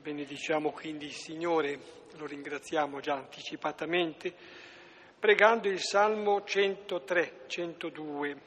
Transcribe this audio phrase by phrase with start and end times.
[0.00, 1.78] Benediciamo quindi il Signore,
[2.16, 4.32] lo ringraziamo già anticipatamente,
[5.18, 8.40] pregando il Salmo 103, 102,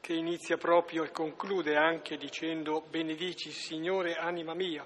[0.00, 4.84] che inizia proprio e conclude anche dicendo Benedici il Signore, anima mia.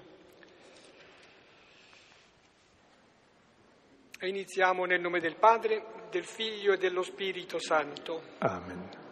[4.19, 8.21] E iniziamo nel nome del Padre, del Figlio e dello Spirito Santo.
[8.37, 9.04] Amen.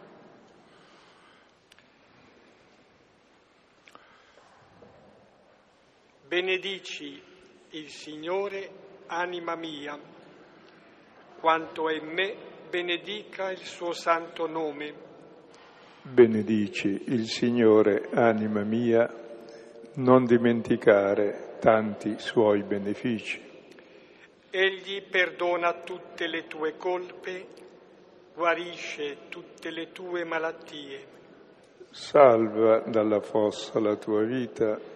[6.34, 7.22] Benedici
[7.74, 8.68] il Signore,
[9.06, 9.96] anima mia,
[11.40, 12.36] quanto è in me,
[12.72, 14.94] benedica il suo santo nome.
[16.02, 19.08] Benedici il Signore, anima mia,
[19.98, 23.40] non dimenticare tanti suoi benefici.
[24.50, 27.46] Egli perdona tutte le tue colpe,
[28.34, 31.06] guarisce tutte le tue malattie.
[31.92, 34.93] Salva dalla fossa la tua vita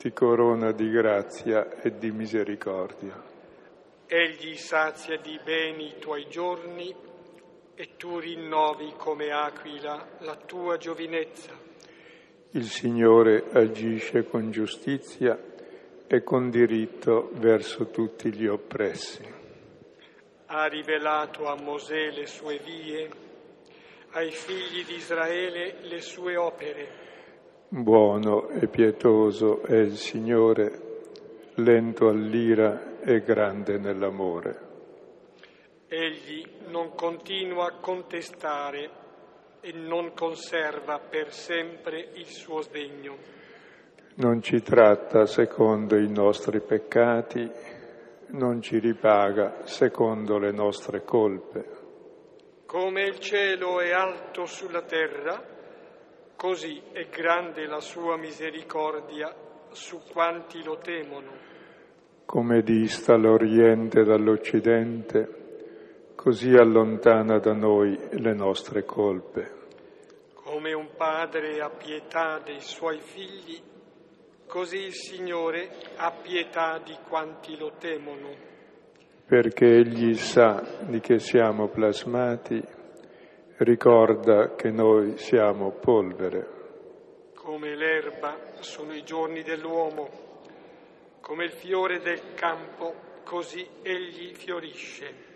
[0.00, 3.22] ti corona di grazia e di misericordia.
[4.06, 6.94] Egli sazia di beni i tuoi giorni
[7.74, 11.52] e tu rinnovi come aquila la tua giovinezza.
[12.52, 15.38] Il Signore agisce con giustizia
[16.06, 19.22] e con diritto verso tutti gli oppressi.
[20.46, 23.10] Ha rivelato a Mosè le sue vie,
[24.12, 26.99] ai figli di Israele le sue opere
[27.72, 30.72] Buono e pietoso è il Signore,
[31.54, 34.58] lento all'ira e grande nell'amore.
[35.86, 38.90] Egli non continua a contestare
[39.60, 43.16] e non conserva per sempre il suo sdegno.
[44.16, 47.48] Non ci tratta secondo i nostri peccati,
[48.30, 51.64] non ci ripaga secondo le nostre colpe.
[52.66, 55.58] Come il cielo è alto sulla terra,
[56.40, 59.30] Così è grande la sua misericordia
[59.72, 61.32] su quanti lo temono.
[62.24, 69.52] Come dista l'Oriente dall'Occidente, così allontana da noi le nostre colpe.
[70.32, 73.60] Come un padre ha pietà dei suoi figli,
[74.46, 78.30] così il Signore ha pietà di quanti lo temono.
[79.26, 82.78] Perché Egli sa di che siamo plasmati
[83.60, 86.58] ricorda che noi siamo polvere.
[87.34, 90.08] Come l'erba sono i giorni dell'uomo,
[91.20, 95.28] come il fiore del campo, così egli fiorisce.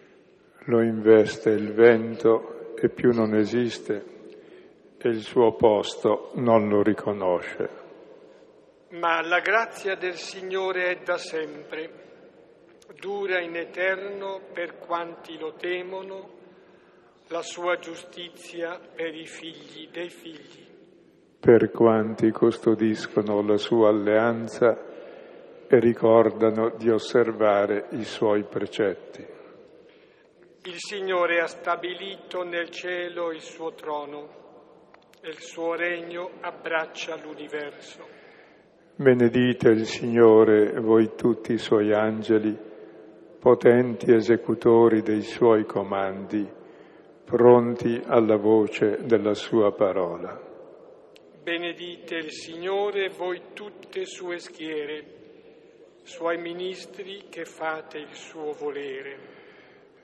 [0.67, 4.13] Lo investe il vento e più non esiste
[4.97, 7.83] e il suo posto non lo riconosce.
[8.93, 11.91] Ma la grazia del Signore è da sempre,
[12.99, 16.43] dura in eterno per quanti lo temono
[17.35, 20.65] la sua giustizia per i figli dei figli.
[21.41, 24.79] Per quanti custodiscono la sua alleanza
[25.67, 29.27] e ricordano di osservare i suoi precetti.
[30.63, 34.29] Il Signore ha stabilito nel cielo il suo trono
[35.21, 37.99] e il suo regno abbraccia l'universo.
[38.95, 42.57] Benedite il Signore, voi tutti i suoi angeli,
[43.41, 46.63] potenti esecutori dei suoi comandi
[47.25, 50.39] pronti alla voce della sua parola.
[51.43, 55.05] Benedite il Signore voi tutte sue schiere,
[56.03, 59.33] suoi ministri che fate il suo volere.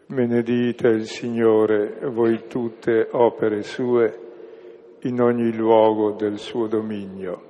[0.07, 7.49] Benedite il Signore voi tutte opere sue in ogni luogo del suo dominio.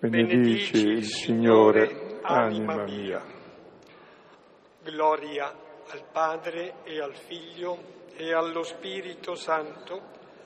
[0.00, 3.22] Benedici il Signore, anima mia.
[4.82, 5.61] Gloria
[5.92, 10.00] al Padre e al Figlio e allo Spirito Santo,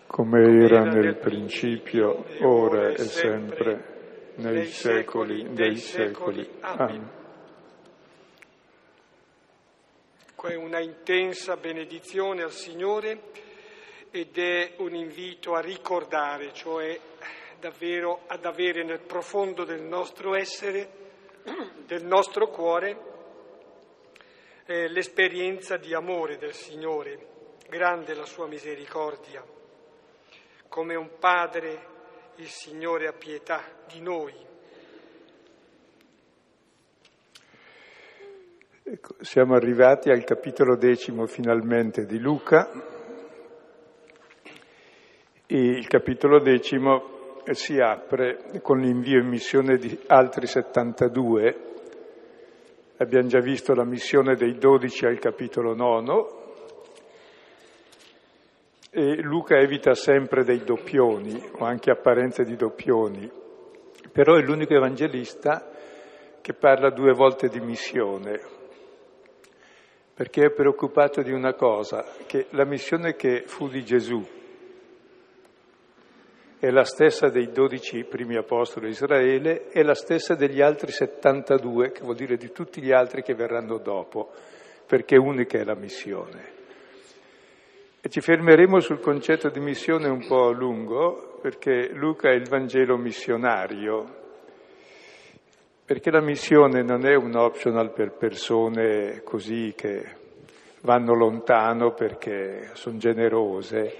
[0.09, 6.49] come era nel principio, ora e sempre, nei secoli dei secoli.
[6.61, 7.11] Amen.
[10.31, 13.21] Ecco, è una intensa benedizione al Signore
[14.11, 16.99] ed è un invito a ricordare, cioè
[17.61, 20.89] davvero ad avere nel profondo del nostro essere,
[21.87, 23.15] del nostro cuore,
[24.67, 27.35] eh, l'esperienza di amore del Signore
[27.69, 29.45] grande la sua misericordia.
[30.69, 31.95] Come un padre
[32.37, 34.35] il Signore ha pietà di noi.
[38.83, 42.71] Ecco, siamo arrivati al capitolo decimo finalmente di Luca
[45.47, 51.76] e il capitolo decimo si apre con l'invio in missione di altri 72.
[52.99, 56.45] Abbiamo già visto la missione dei dodici al capitolo nono,
[58.91, 63.31] e Luca evita sempre dei doppioni o anche apparenze di doppioni.
[64.11, 65.71] Però è l'unico evangelista
[66.41, 68.41] che parla due volte di missione,
[70.15, 74.36] perché è preoccupato di una cosa, che la missione che fu di Gesù
[76.59, 81.93] è la stessa dei dodici primi apostoli di Israele, è la stessa degli altri 72,
[81.93, 84.31] che vuol dire di tutti gli altri che verranno dopo,
[84.87, 86.55] perché unica è la missione.
[88.01, 92.49] E ci fermeremo sul concetto di missione un po' a lungo, perché Luca è il
[92.49, 94.25] Vangelo missionario,
[95.85, 100.25] perché la missione non è un optional per persone così che
[100.81, 103.95] vanno lontano perché sono generose.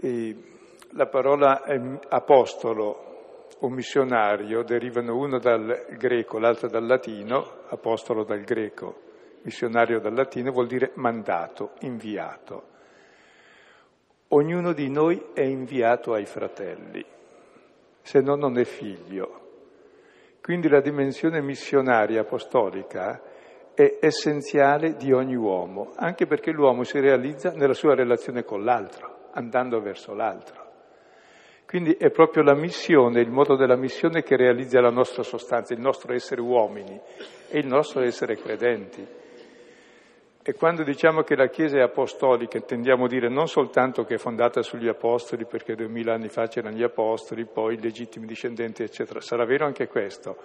[0.00, 0.36] E
[0.92, 1.62] la parola
[2.08, 3.06] apostolo
[3.60, 9.00] o missionario derivano uno dal greco, l'altro dal latino, apostolo dal greco,
[9.42, 12.76] missionario dal latino vuol dire mandato, inviato.
[14.28, 17.04] Ognuno di noi è inviato ai fratelli,
[18.00, 19.46] se no non è figlio.
[20.40, 23.20] Quindi la dimensione missionaria apostolica
[23.74, 29.28] è essenziale di ogni uomo, anche perché l'uomo si realizza nella sua relazione con l'altro,
[29.32, 30.67] andando verso l'altro.
[31.68, 35.80] Quindi è proprio la missione, il modo della missione che realizza la nostra sostanza, il
[35.80, 36.98] nostro essere uomini
[37.50, 39.06] e il nostro essere credenti.
[40.42, 44.62] E quando diciamo che la Chiesa è apostolica, intendiamo dire non soltanto che è fondata
[44.62, 49.20] sugli apostoli, perché duemila anni fa c'erano gli apostoli, poi i legittimi discendenti, eccetera.
[49.20, 50.38] Sarà vero anche questo.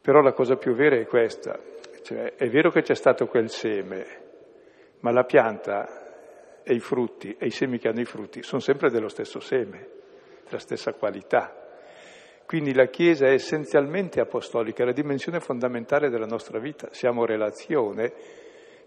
[0.00, 1.60] Però la cosa più vera è questa.
[2.02, 4.06] Cioè, è vero che c'è stato quel seme,
[5.00, 6.05] ma la pianta
[6.68, 9.88] e i frutti e i semi che hanno i frutti sono sempre dello stesso seme,
[10.44, 11.62] della stessa qualità.
[12.44, 16.88] Quindi la Chiesa è essenzialmente apostolica, è la dimensione fondamentale della nostra vita.
[16.90, 18.12] Siamo relazione,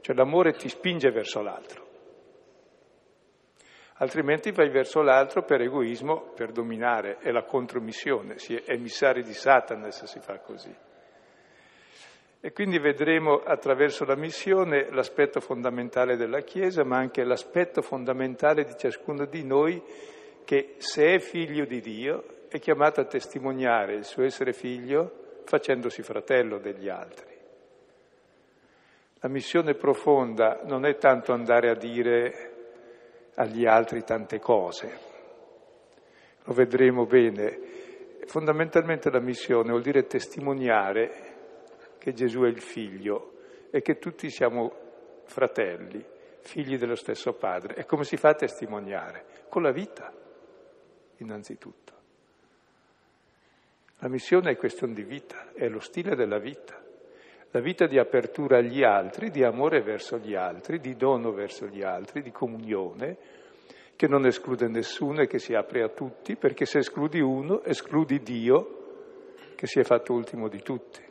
[0.02, 1.88] cioè l'amore ti spinge verso l'altro.
[4.02, 9.34] Altrimenti vai verso l'altro per egoismo, per dominare, è la contromissione, si è emissari di
[9.34, 10.74] Satana se si fa così.
[12.41, 18.77] E quindi vedremo attraverso la missione l'aspetto fondamentale della Chiesa, ma anche l'aspetto fondamentale di
[18.77, 19.83] ciascuno di noi
[20.45, 26.01] che se è figlio di Dio è chiamato a testimoniare il suo essere figlio facendosi
[26.01, 27.27] fratello degli altri.
[29.19, 32.53] La missione profonda non è tanto andare a dire
[33.35, 34.97] agli altri tante cose,
[36.45, 37.59] lo vedremo bene.
[38.25, 41.29] Fondamentalmente la missione vuol dire testimoniare
[42.00, 43.34] che Gesù è il figlio
[43.69, 44.74] e che tutti siamo
[45.25, 46.04] fratelli,
[46.42, 47.75] figli dello stesso Padre.
[47.75, 49.25] E come si fa a testimoniare?
[49.50, 50.12] Con la vita,
[51.18, 51.94] innanzitutto.
[54.00, 56.81] La missione è questione di vita, è lo stile della vita.
[57.51, 61.81] La vita di apertura agli altri, di amore verso gli altri, di dono verso gli
[61.81, 63.18] altri, di comunione,
[63.95, 68.22] che non esclude nessuno e che si apre a tutti, perché se escludi uno, escludi
[68.22, 68.78] Dio,
[69.56, 71.08] che si è fatto ultimo di tutti.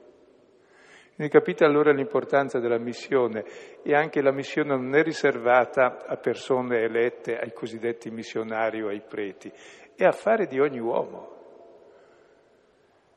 [1.19, 3.44] Quindi capite allora l'importanza della missione
[3.82, 9.00] e anche la missione non è riservata a persone elette, ai cosiddetti missionari o ai
[9.00, 9.53] preti,
[9.97, 11.35] è affare di ogni uomo.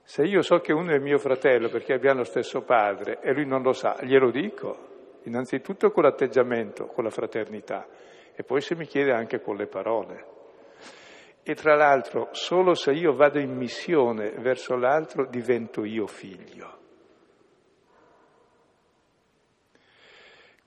[0.02, 3.46] Se io so che uno è mio fratello perché abbiamo lo stesso padre e lui
[3.46, 7.86] non lo sa, glielo dico, innanzitutto con l'atteggiamento, con la fraternità
[8.34, 10.26] e poi se mi chiede anche con le parole.
[11.44, 16.81] E tra l'altro, solo se io vado in missione verso l'altro divento io figlio.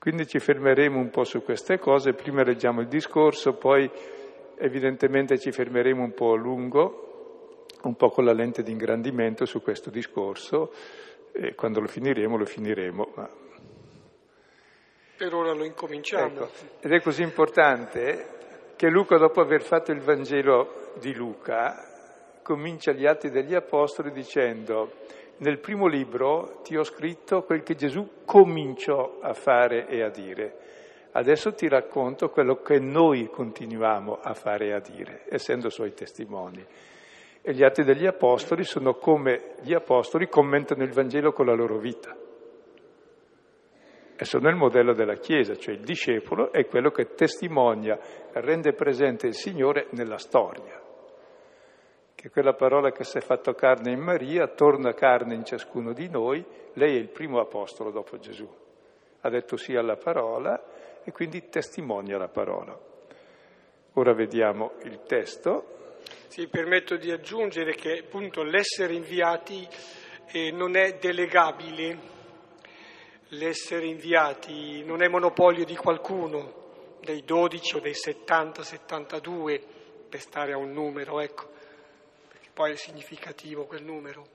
[0.05, 3.89] Quindi ci fermeremo un po' su queste cose, prima leggiamo il discorso, poi
[4.59, 9.63] evidentemente ci fermeremo un po' a lungo, un po' con la lente di ingrandimento su
[9.63, 10.71] questo discorso
[11.31, 13.13] e quando lo finiremo lo finiremo.
[13.15, 13.29] Ma...
[15.17, 16.43] Per ora lo incominciamo.
[16.43, 16.49] Ecco.
[16.81, 23.07] Ed è così importante che Luca, dopo aver fatto il Vangelo di Luca, comincia gli
[23.07, 24.91] atti degli Apostoli dicendo
[25.37, 30.59] nel primo libro ti ho scritto quel che Gesù cominciò a fare e a dire.
[31.11, 36.65] Adesso ti racconto quello che noi continuiamo a fare e a dire, essendo suoi testimoni.
[37.41, 41.77] E gli atti degli apostoli sono come gli apostoli commentano il Vangelo con la loro
[41.77, 42.15] vita.
[44.17, 47.99] E sono il modello della Chiesa, cioè il discepolo è quello che testimonia,
[48.31, 50.83] rende presente il Signore nella storia
[52.25, 56.09] che quella parola che si è fatto carne in Maria torna carne in ciascuno di
[56.09, 58.49] noi, lei è il primo apostolo dopo Gesù.
[59.21, 62.75] Ha detto sì alla parola e quindi testimonia la parola.
[63.93, 65.99] Ora vediamo il testo.
[66.25, 69.67] Sì, permetto di aggiungere che appunto l'essere inviati
[70.31, 71.99] eh, non è delegabile,
[73.27, 79.61] l'essere inviati non è monopolio di qualcuno, dei 12 o dei 70, 72,
[80.09, 81.53] per stare a un numero, ecco
[82.55, 84.25] poi è significativo quel numero.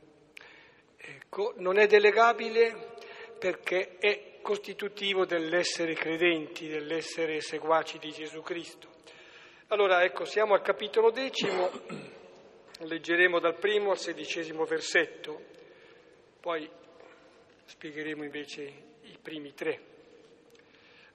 [0.99, 2.97] Ecco, non è delegabile
[3.39, 8.89] perché è costitutivo dell'essere credenti, dell'essere seguaci di Gesù Cristo.
[9.69, 11.71] Allora, ecco, siamo al capitolo decimo,
[12.81, 15.43] leggeremo dal primo al sedicesimo versetto,
[16.41, 16.69] poi
[17.65, 18.63] spiegheremo invece
[19.05, 19.81] i primi tre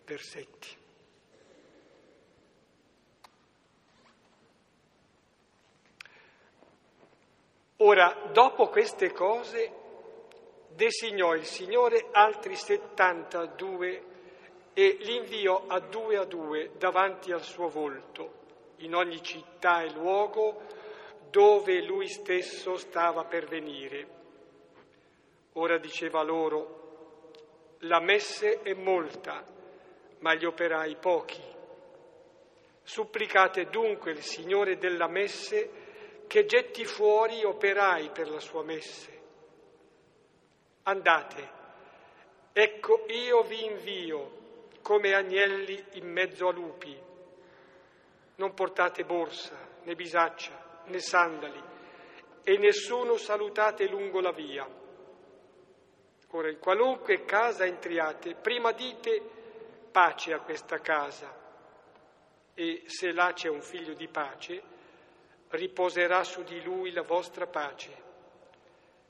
[0.05, 0.83] versetti.
[7.77, 9.71] Ora, dopo queste cose,
[10.69, 14.03] designò il Signore altri 72
[14.73, 18.43] e li inviò a due a due davanti al suo volto,
[18.77, 20.61] in ogni città e luogo
[21.29, 24.07] dove lui stesso stava per venire.
[25.53, 27.33] Ora diceva loro,
[27.79, 29.43] la messe è molta,
[30.19, 31.43] ma gli operai pochi.
[32.83, 35.83] Supplicate dunque il Signore della messe
[36.27, 39.21] che getti fuori operai per la sua messe.
[40.83, 41.49] Andate,
[42.53, 44.43] ecco io vi invio
[44.81, 46.95] come agnelli in mezzo a lupi.
[48.35, 51.63] Non portate borsa, né bisaccia, né sandali,
[52.43, 54.67] e nessuno salutate lungo la via.
[56.31, 59.21] Ora, in qualunque casa entriate, prima dite
[59.89, 61.33] pace a questa casa,
[62.53, 64.61] e se là c'è un figlio di pace,
[65.55, 68.03] riposerà su di lui la vostra pace.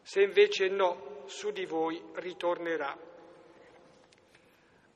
[0.01, 2.97] Se invece no, su di voi ritornerà.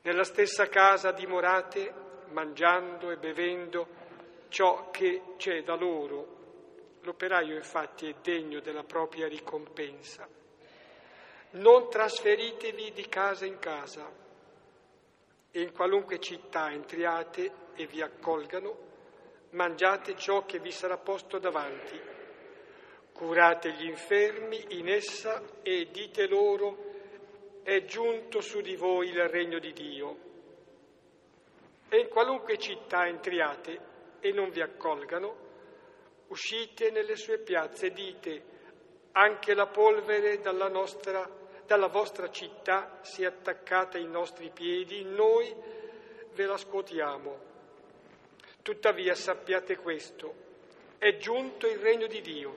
[0.01, 1.93] Nella stessa casa dimorate,
[2.29, 3.87] mangiando e bevendo
[4.49, 6.37] ciò che c'è da loro.
[7.01, 10.27] L'operaio infatti è degno della propria ricompensa.
[11.51, 14.11] Non trasferitevi di casa in casa
[15.51, 18.88] e in qualunque città entriate e vi accolgano,
[19.51, 21.99] mangiate ciò che vi sarà posto davanti,
[23.11, 26.87] curate gli infermi in essa e dite loro
[27.63, 30.17] è giunto su di voi il regno di Dio.
[31.89, 33.79] E in qualunque città entriate
[34.19, 35.47] e non vi accolgano,
[36.27, 38.43] uscite nelle sue piazze e dite
[39.13, 41.27] anche la polvere dalla, nostra,
[41.65, 45.53] dalla vostra città si è attaccata ai nostri piedi, noi
[46.33, 47.48] ve la scuotiamo.
[48.69, 50.35] Tuttavia sappiate questo,
[50.99, 52.55] è giunto il regno di Dio.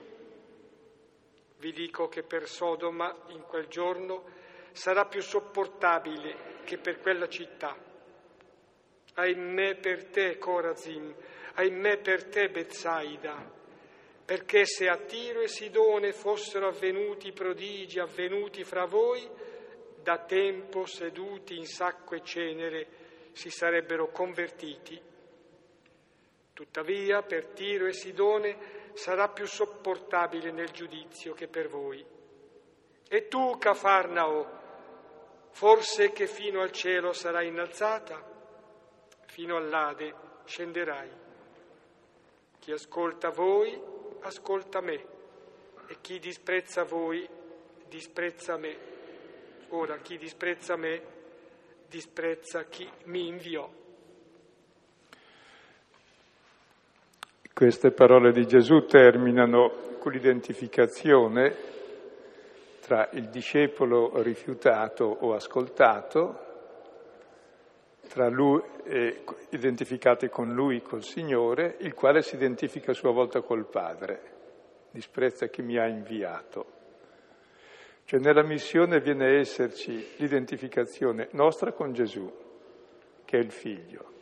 [1.57, 4.23] Vi dico che per Sodoma in quel giorno
[4.73, 7.75] sarà più sopportabile che per quella città.
[9.15, 11.15] Ahimè per te, Corazim,
[11.55, 13.51] ahimè per te, Bezzaida,
[14.23, 19.27] perché se a Tiro e Sidone fossero avvenuti i prodigi avvenuti fra voi,
[19.99, 22.87] da tempo seduti in sacco e cenere
[23.31, 25.09] si sarebbero convertiti
[26.53, 28.57] Tuttavia per Tiro e Sidone
[28.93, 32.05] sarà più sopportabile nel giudizio che per voi.
[33.07, 34.61] E tu, Cafarnao,
[35.49, 38.23] forse che fino al cielo sarai innalzata,
[39.25, 40.13] fino all'Ade
[40.45, 41.09] scenderai.
[42.59, 43.79] Chi ascolta voi,
[44.21, 45.05] ascolta me,
[45.87, 47.27] e chi disprezza voi,
[47.87, 48.91] disprezza me.
[49.69, 51.01] Ora chi disprezza me,
[51.87, 53.81] disprezza chi mi inviò.
[57.53, 61.55] Queste parole di Gesù terminano con l'identificazione
[62.81, 66.39] tra il discepolo rifiutato o ascoltato,
[68.09, 73.41] tra lui, eh, identificati con lui, col Signore, il quale si identifica a sua volta
[73.41, 74.21] col Padre,
[74.89, 76.65] disprezza chi mi ha inviato.
[78.05, 82.33] Cioè nella missione viene a esserci l'identificazione nostra con Gesù,
[83.23, 84.12] che è il Figlio,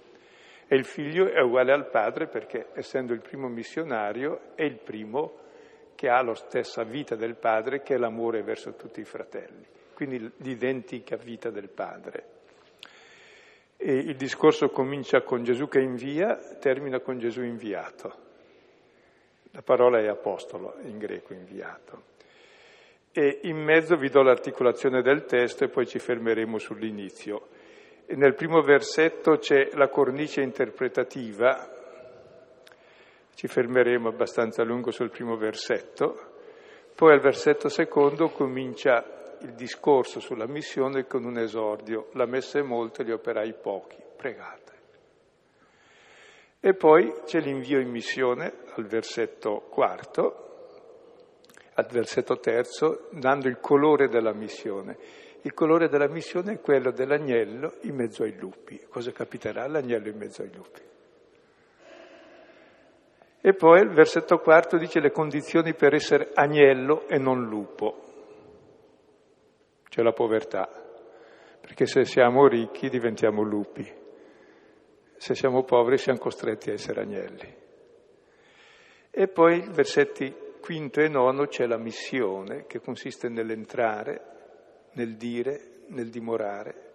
[0.72, 5.38] e il figlio è uguale al padre perché, essendo il primo missionario, è il primo
[5.96, 9.66] che ha la stessa vita del padre, che è l'amore verso tutti i fratelli.
[9.94, 12.24] Quindi l'identica vita del padre.
[13.76, 18.16] E il discorso comincia con Gesù che invia, termina con Gesù inviato.
[19.52, 22.04] La parola è apostolo in greco, inviato.
[23.12, 27.60] E in mezzo vi do l'articolazione del testo e poi ci fermeremo sull'inizio.
[28.08, 31.70] Nel primo versetto c'è la cornice interpretativa,
[33.34, 36.30] ci fermeremo abbastanza a lungo sul primo versetto,
[36.94, 42.62] poi al versetto secondo comincia il discorso sulla missione con un esordio, la messa è
[42.62, 44.72] molta, gli operai pochi, pregate.
[46.60, 50.42] E poi c'è l'invio in missione al versetto quarto,
[51.74, 54.96] al versetto terzo, dando il colore della missione.
[55.44, 58.80] Il colore della missione è quello dell'agnello in mezzo ai lupi.
[58.90, 60.82] Cosa capiterà all'agnello in mezzo ai lupi?
[63.44, 68.04] E poi il versetto quarto dice le condizioni per essere agnello e non lupo.
[69.90, 70.70] C'è la povertà,
[71.60, 73.92] perché se siamo ricchi diventiamo lupi,
[75.18, 77.56] se siamo poveri siamo costretti a essere agnelli.
[79.10, 84.41] E poi versetti quinto e nono c'è la missione che consiste nell'entrare,
[84.94, 86.90] nel dire, nel dimorare,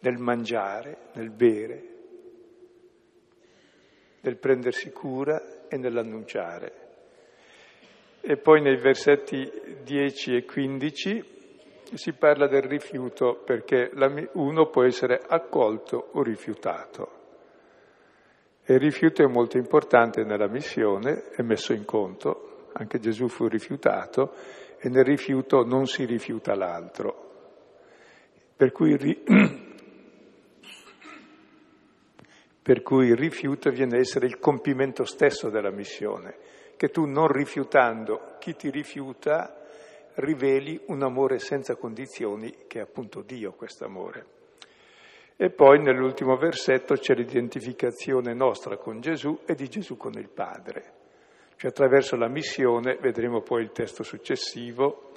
[0.00, 1.88] nel mangiare, nel bere,
[4.20, 6.82] nel prendersi cura e nell'annunciare.
[8.20, 9.50] E poi nei versetti
[9.82, 11.32] 10 e 15
[11.94, 13.90] si parla del rifiuto perché
[14.32, 17.22] uno può essere accolto o rifiutato.
[18.64, 23.46] E il rifiuto è molto importante nella missione, è messo in conto, anche Gesù fu
[23.46, 24.32] rifiutato
[24.84, 27.22] e nel rifiuto non si rifiuta l'altro.
[28.54, 28.94] Per cui
[32.60, 36.36] per cui il rifiuto viene a essere il compimento stesso della missione,
[36.76, 39.58] che tu non rifiutando chi ti rifiuta
[40.16, 44.26] riveli un amore senza condizioni, che è appunto Dio questo amore.
[45.36, 51.03] E poi nell'ultimo versetto c'è l'identificazione nostra con Gesù e di Gesù con il Padre.
[51.56, 55.12] Cioè attraverso la missione, vedremo poi il testo successivo,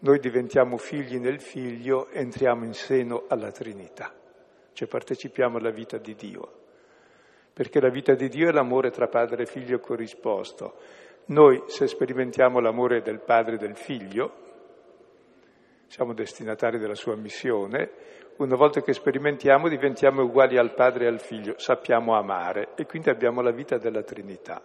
[0.00, 4.12] noi diventiamo figli nel figlio, entriamo in seno alla Trinità
[4.78, 6.52] cioè partecipiamo alla vita di Dio,
[7.52, 10.76] perché la vita di Dio è l'amore tra padre e figlio corrisposto.
[11.26, 14.32] Noi, se sperimentiamo l'amore del padre e del figlio,
[15.88, 17.90] siamo destinatari della sua missione,
[18.36, 23.10] una volta che sperimentiamo diventiamo uguali al padre e al figlio, sappiamo amare e quindi
[23.10, 24.62] abbiamo la vita della Trinità.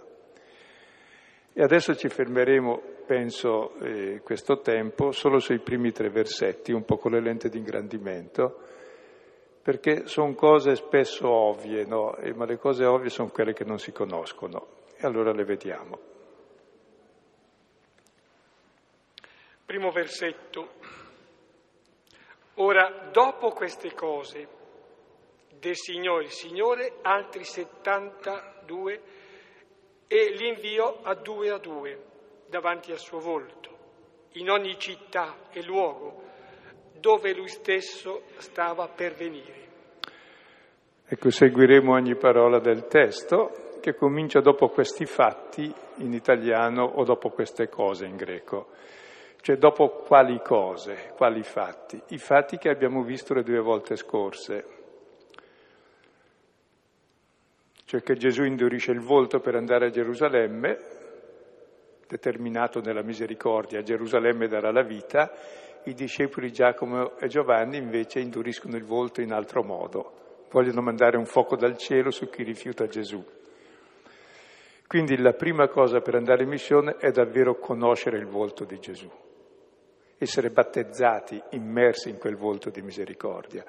[1.53, 6.97] E adesso ci fermeremo, penso, eh, questo tempo, solo sui primi tre versetti, un po'
[6.97, 8.71] con le lenti di ingrandimento
[9.63, 12.17] perché sono cose spesso ovvie, no?
[12.35, 15.99] ma le cose ovvie sono quelle che non si conoscono e allora le vediamo.
[19.65, 20.73] Primo versetto.
[22.55, 24.47] Ora, dopo queste cose,
[25.57, 29.01] designò il Signore altri 72
[30.07, 31.99] e li inviò a due a due
[32.47, 33.69] davanti al suo volto,
[34.33, 36.21] in ogni città e luogo
[36.99, 39.61] dove lui stesso stava per venire.
[41.05, 47.29] Ecco, seguiremo ogni parola del testo che comincia dopo questi fatti in italiano o dopo
[47.29, 48.69] queste cose in greco.
[49.41, 52.01] Cioè dopo quali cose, quali fatti?
[52.09, 54.72] I fatti che abbiamo visto le due volte scorse.
[57.93, 60.79] Cioè che Gesù indurisce il volto per andare a Gerusalemme,
[62.07, 65.31] determinato nella misericordia, a Gerusalemme darà la vita,
[65.83, 71.25] i discepoli Giacomo e Giovanni invece induriscono il volto in altro modo, vogliono mandare un
[71.25, 73.23] fuoco dal cielo su chi rifiuta Gesù.
[74.87, 79.11] Quindi la prima cosa per andare in missione è davvero conoscere il volto di Gesù,
[80.17, 83.63] essere battezzati, immersi in quel volto di misericordia.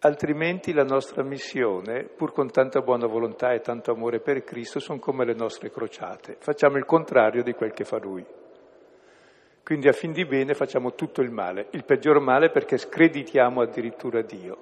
[0.00, 4.98] Altrimenti la nostra missione, pur con tanta buona volontà e tanto amore per Cristo, sono
[4.98, 6.36] come le nostre crociate.
[6.38, 8.24] Facciamo il contrario di quel che fa Lui.
[9.64, 14.22] Quindi a fin di bene facciamo tutto il male, il peggior male perché screditiamo addirittura
[14.22, 14.58] Dio.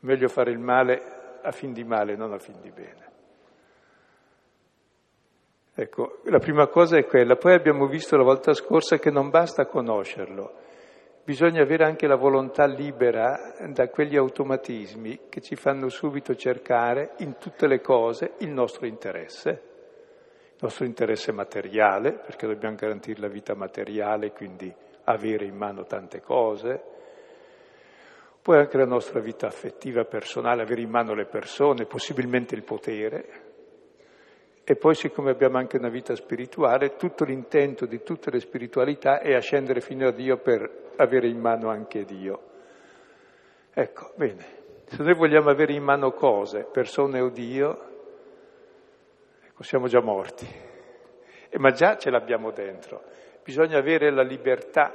[0.00, 3.08] Meglio fare il male a fin di male, non a fin di bene.
[5.74, 7.36] Ecco, la prima cosa è quella.
[7.36, 10.54] Poi abbiamo visto la volta scorsa che non basta conoscerlo,
[11.24, 17.36] bisogna avere anche la volontà libera da quegli automatismi che ci fanno subito cercare in
[17.38, 19.68] tutte le cose il nostro interesse
[20.60, 24.72] nostro interesse materiale, perché dobbiamo garantire la vita materiale, quindi
[25.04, 26.82] avere in mano tante cose,
[28.42, 33.48] poi anche la nostra vita affettiva, personale, avere in mano le persone, possibilmente il potere,
[34.62, 39.34] e poi siccome abbiamo anche una vita spirituale, tutto l'intento di tutte le spiritualità è
[39.34, 42.48] ascendere fino a Dio per avere in mano anche Dio.
[43.72, 47.88] Ecco, bene, se noi vogliamo avere in mano cose, persone o Dio,
[49.60, 50.46] siamo già morti,
[51.48, 53.02] eh, ma già ce l'abbiamo dentro.
[53.42, 54.92] Bisogna avere la libertà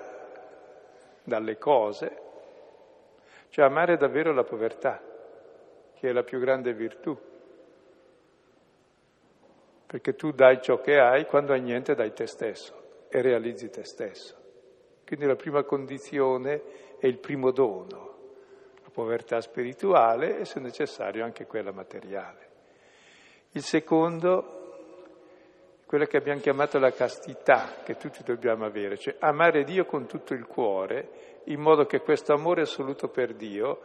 [1.23, 2.21] dalle cose,
[3.49, 5.01] cioè amare davvero la povertà,
[5.93, 7.17] che è la più grande virtù.
[9.87, 13.83] Perché tu dai ciò che hai, quando hai niente dai te stesso e realizzi te
[13.83, 14.44] stesso.
[15.05, 16.61] Quindi la prima condizione
[16.97, 18.17] è il primo dono,
[18.81, 22.49] la povertà spirituale e se necessario anche quella materiale.
[23.51, 24.63] Il secondo,
[25.85, 30.33] quella che abbiamo chiamato la castità, che tutti dobbiamo avere, cioè amare Dio con tutto
[30.33, 33.81] il cuore, in modo che questo amore assoluto per Dio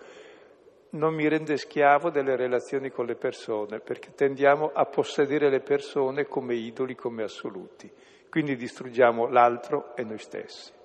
[0.93, 6.27] non mi rende schiavo delle relazioni con le persone, perché tendiamo a possedere le persone
[6.27, 7.93] come idoli, come assoluti.
[8.31, 10.79] Quindi distruggiamo l'altro e noi stessi.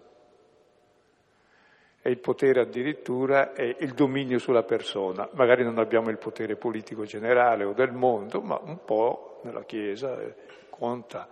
[2.08, 5.28] E il potere addirittura è il dominio sulla persona.
[5.32, 10.22] Magari non abbiamo il potere politico generale o del mondo, ma un po' nella Chiesa
[10.22, 10.36] eh,
[10.70, 11.28] conta.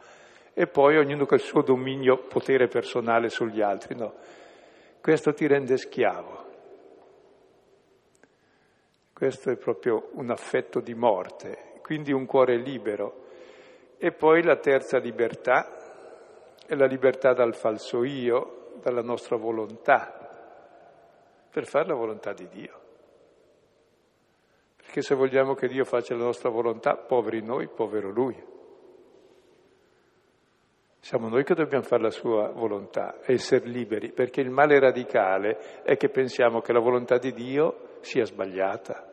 [0.51, 3.93] E poi ognuno con il suo dominio, potere personale sugli altri.
[3.93, 4.15] No,
[4.99, 6.43] questo ti rende schiavo.
[9.13, 13.25] Questo è proprio un affetto di morte, quindi un cuore libero.
[13.99, 15.69] E poi la terza libertà
[16.65, 20.17] è la libertà dal falso io, dalla nostra volontà,
[21.53, 22.79] per fare la volontà di Dio.
[24.75, 28.35] Perché se vogliamo che Dio faccia la nostra volontà, poveri noi, povero Lui.
[30.99, 35.95] Siamo noi che dobbiamo fare la sua volontà, essere liberi, perché il male radicale è
[35.95, 39.11] che pensiamo che la volontà di Dio sia sbagliata,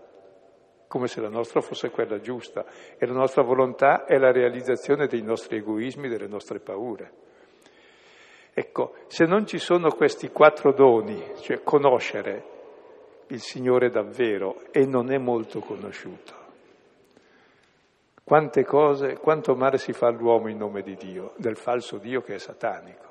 [0.88, 2.64] come se la nostra fosse quella giusta
[2.96, 7.29] e la nostra volontà è la realizzazione dei nostri egoismi, delle nostre paure.
[8.61, 12.44] Ecco, se non ci sono questi quattro doni, cioè conoscere
[13.29, 16.35] il Signore davvero, e non è molto conosciuto,
[18.23, 22.35] quante cose, quanto male si fa all'uomo in nome di Dio, del falso Dio che
[22.35, 23.09] è satanico,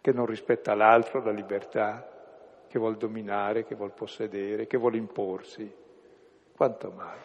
[0.00, 2.08] che non rispetta l'altro, la libertà,
[2.68, 5.68] che vuol dominare, che vuol possedere, che vuole imporsi.
[6.54, 7.22] Quanto male.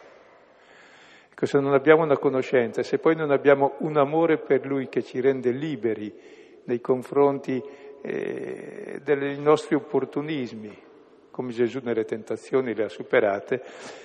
[1.30, 5.04] Ecco, se non abbiamo una conoscenza, se poi non abbiamo un amore per Lui che
[5.04, 7.62] ci rende liberi nei confronti
[8.02, 10.82] eh, dei nostri opportunismi,
[11.30, 13.62] come Gesù nelle tentazioni le ha superate,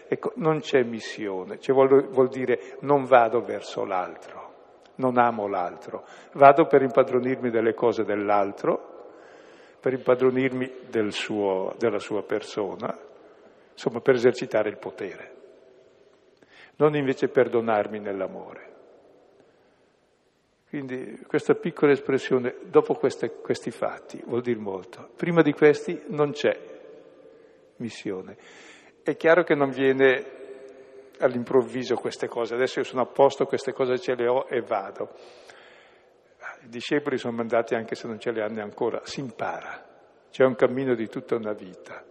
[0.08, 4.54] ecco, non c'è missione, cioè vuol, vuol dire non vado verso l'altro,
[4.95, 8.98] non amo l'altro, vado per impadronirmi delle cose dell'altro,
[9.80, 12.98] per impadronirmi del suo, della sua persona,
[13.72, 15.36] insomma per esercitare il potere,
[16.78, 18.79] non invece per donarmi nell'amore.
[20.69, 25.10] Quindi questa piccola espressione, dopo queste, questi fatti, vuol dire molto.
[25.15, 26.55] Prima di questi non c'è
[27.77, 28.38] missione.
[29.01, 30.38] È chiaro che non viene
[31.19, 35.10] all'improvviso queste cose, adesso io sono a posto, queste cose ce le ho e vado.
[36.63, 39.84] I discepoli sono mandati anche se non ce le hanno ancora, si impara,
[40.29, 42.03] c'è un cammino di tutta una vita.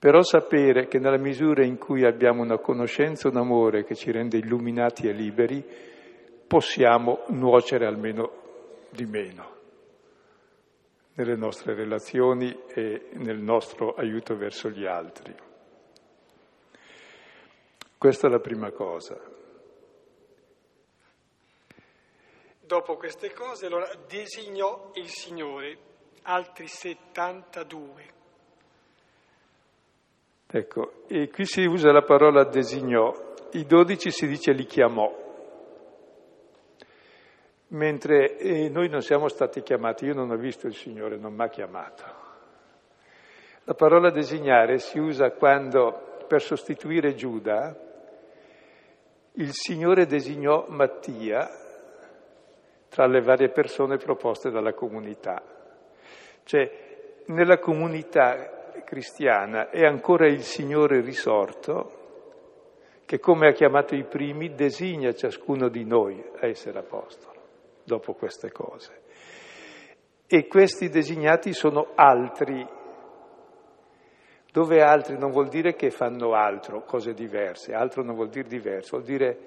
[0.00, 4.36] Però sapere che nella misura in cui abbiamo una conoscenza, un amore che ci rende
[4.38, 5.64] illuminati e liberi,
[6.48, 8.32] possiamo nuocere almeno
[8.90, 9.56] di meno
[11.14, 15.34] nelle nostre relazioni e nel nostro aiuto verso gli altri.
[17.98, 19.20] Questa è la prima cosa.
[22.60, 25.78] Dopo queste cose, allora designò il Signore
[26.22, 28.16] altri 72.
[30.46, 33.12] Ecco, e qui si usa la parola designò,
[33.52, 35.27] i dodici si dice li chiamò,
[37.68, 41.42] mentre eh, noi non siamo stati chiamati, io non ho visto il Signore, non mi
[41.42, 42.04] ha chiamato.
[43.64, 47.76] La parola designare si usa quando, per sostituire Giuda,
[49.32, 51.48] il Signore designò Mattia
[52.88, 55.42] tra le varie persone proposte dalla comunità.
[56.44, 56.86] Cioè,
[57.26, 61.96] nella comunità cristiana è ancora il Signore risorto
[63.04, 67.37] che, come ha chiamato i primi, designa ciascuno di noi a essere apostolo
[67.88, 69.00] dopo queste cose.
[70.26, 72.64] E questi designati sono altri.
[74.52, 78.96] Dove altri non vuol dire che fanno altro, cose diverse, altro non vuol dire diverso,
[78.96, 79.38] vuol dire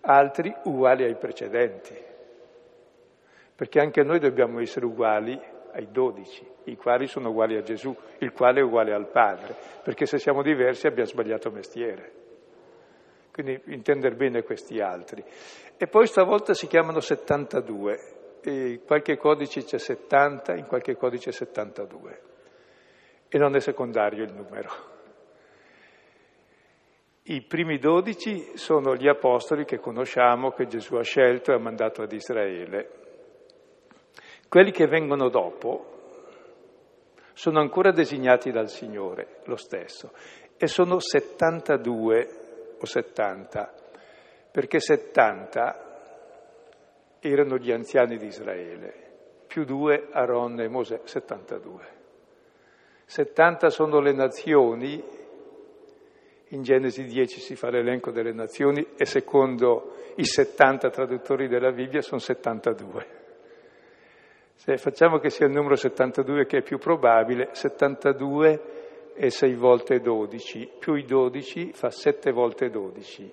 [0.00, 2.10] altri uguali ai precedenti
[3.62, 5.40] perché anche noi dobbiamo essere uguali
[5.74, 10.04] ai dodici, i quali sono uguali a Gesù, il quale è uguale al Padre, perché
[10.04, 12.21] se siamo diversi abbiamo sbagliato mestiere.
[13.32, 15.24] Quindi intendere bene questi altri.
[15.78, 22.20] E poi stavolta si chiamano 72, in qualche codice c'è 70, in qualche codice 72.
[23.28, 24.90] E non è secondario il numero.
[27.24, 32.02] I primi dodici sono gli apostoli che conosciamo, che Gesù ha scelto e ha mandato
[32.02, 32.90] ad Israele.
[34.48, 35.86] Quelli che vengono dopo
[37.32, 40.12] sono ancora designati dal Signore, lo stesso,
[40.58, 42.41] e sono 72
[42.82, 43.72] o 70,
[44.50, 45.90] perché 70
[47.20, 48.92] erano gli anziani di Israele,
[49.46, 52.00] più due Aaron e Mosè, 72.
[53.04, 55.02] 70 sono le nazioni,
[56.48, 62.02] in Genesi 10 si fa l'elenco delle nazioni e secondo i 70 traduttori della Bibbia
[62.02, 63.20] sono 72.
[64.54, 68.81] Se facciamo che sia il numero 72 che è più probabile, 72
[69.14, 73.32] è 6 volte 12, più i 12 fa 7 volte 12.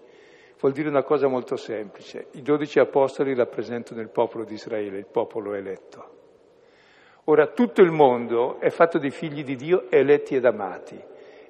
[0.60, 2.28] Vuol dire una cosa molto semplice.
[2.32, 6.18] I 12 apostoli rappresentano il popolo di Israele, il popolo eletto.
[7.26, 11.00] Ora tutto il mondo è fatto di figli di Dio eletti ed amati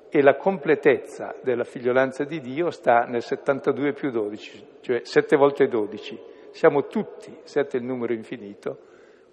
[0.10, 5.68] e la completezza della figliolanza di Dio sta nel 72 più 12, cioè 7 volte
[5.68, 6.20] 12.
[6.52, 8.78] Siamo tutti, 7 è il numero infinito,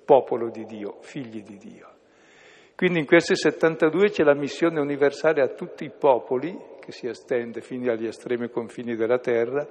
[0.04, 1.95] popolo di Dio, figli di Dio.
[2.76, 7.62] Quindi in questi 72 c'è la missione universale a tutti i popoli, che si estende
[7.62, 9.66] fino agli estremi confini della terra,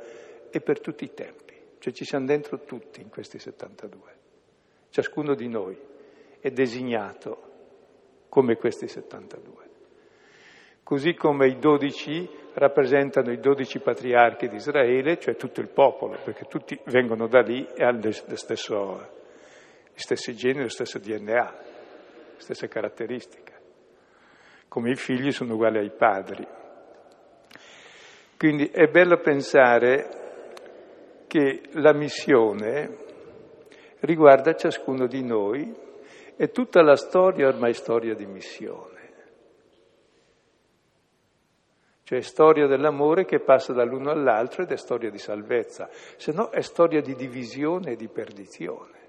[0.50, 1.54] e per tutti i tempi.
[1.80, 4.02] Cioè ci siamo dentro tutti in questi 72.
[4.90, 5.78] Ciascuno di noi
[6.40, 7.54] è designato
[8.28, 9.66] come questi 72
[10.86, 16.46] così come i dodici rappresentano i dodici patriarchi di Israele, cioè tutto il popolo, perché
[16.46, 19.10] tutti vengono da lì e hanno lo stesso,
[19.92, 21.65] gli stessi geni, lo stesso DNA,
[22.36, 23.54] le stesse caratteristiche.
[24.68, 26.46] Come i figli sono uguali ai padri.
[28.38, 30.24] Quindi è bello pensare
[31.28, 33.04] che la missione
[34.02, 35.74] riguarda ciascuno di noi
[36.36, 38.94] e tutta la storia ormai è storia di missione.
[42.04, 46.62] Cioè storia dell'amore che passa dall'uno all'altro ed è storia di salvezza, se no è
[46.62, 49.05] storia di divisione e di perdizione.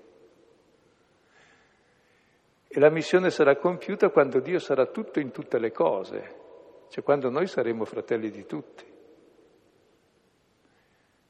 [2.77, 6.35] E la missione sarà compiuta quando Dio sarà tutto in tutte le cose,
[6.91, 8.85] cioè quando noi saremo fratelli di tutti.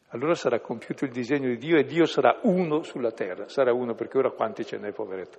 [0.09, 3.95] Allora sarà compiuto il disegno di Dio e Dio sarà uno sulla terra, sarà uno
[3.95, 5.39] perché ora quanti ce n'è, poveretto?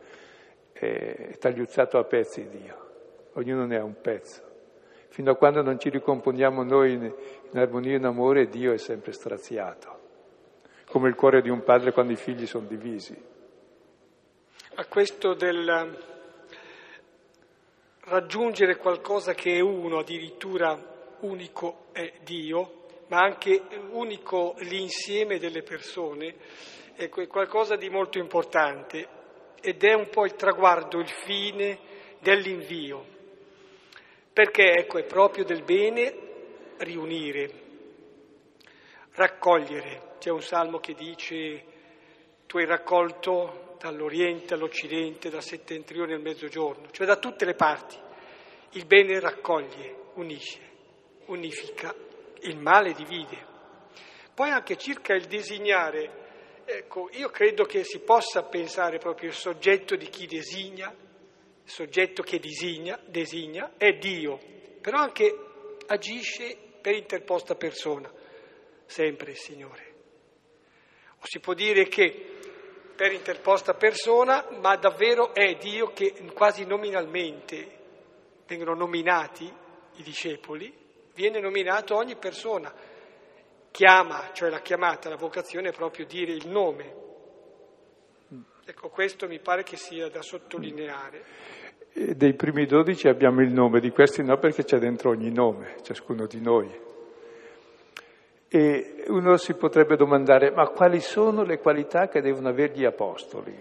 [0.72, 2.78] È tagliuzzato a pezzi Dio,
[3.34, 4.42] ognuno ne ha un pezzo.
[5.10, 7.14] Fino a quando non ci ricomponiamo noi in,
[7.52, 10.00] in armonia e in amore, Dio è sempre straziato,
[10.90, 13.36] come il cuore di un padre quando i figli sono divisi.
[14.80, 15.98] A questo del
[18.02, 20.80] raggiungere qualcosa che è uno, addirittura
[21.22, 23.60] unico è Dio, ma anche
[23.90, 26.36] unico l'insieme delle persone,
[26.94, 29.08] è qualcosa di molto importante
[29.60, 31.80] ed è un po' il traguardo, il fine
[32.20, 33.16] dell'invio
[34.38, 36.14] perché ecco è proprio del bene
[36.78, 37.50] riunire,
[39.14, 40.18] raccogliere.
[40.20, 41.64] C'è un salmo che dice
[42.46, 47.98] tu hai raccolto dall'Oriente all'Occidente, dal settentrione al mezzogiorno, cioè da tutte le parti.
[48.72, 50.60] Il bene raccoglie, unisce,
[51.26, 51.94] unifica,
[52.42, 53.46] il male divide.
[54.34, 59.96] Poi anche circa il designare, ecco, io credo che si possa pensare proprio il soggetto
[59.96, 60.94] di chi designa,
[61.64, 64.40] soggetto che designa, designa è Dio,
[64.82, 65.34] però anche
[65.88, 68.12] agisce per interposta persona,
[68.86, 69.96] sempre il Signore.
[71.20, 72.37] O si può dire che
[72.98, 77.76] per interposta persona, ma davvero è Dio che quasi nominalmente
[78.48, 80.74] vengono nominati i discepoli,
[81.14, 82.74] viene nominato ogni persona.
[83.70, 86.96] Chiama, cioè la chiamata, la vocazione è proprio dire il nome.
[88.66, 91.24] Ecco, questo mi pare che sia da sottolineare.
[91.94, 95.76] E dei primi dodici abbiamo il nome, di questi no perché c'è dentro ogni nome,
[95.84, 96.87] ciascuno di noi.
[98.50, 103.56] E uno si potrebbe domandare, ma quali sono le qualità che devono avere gli apostoli?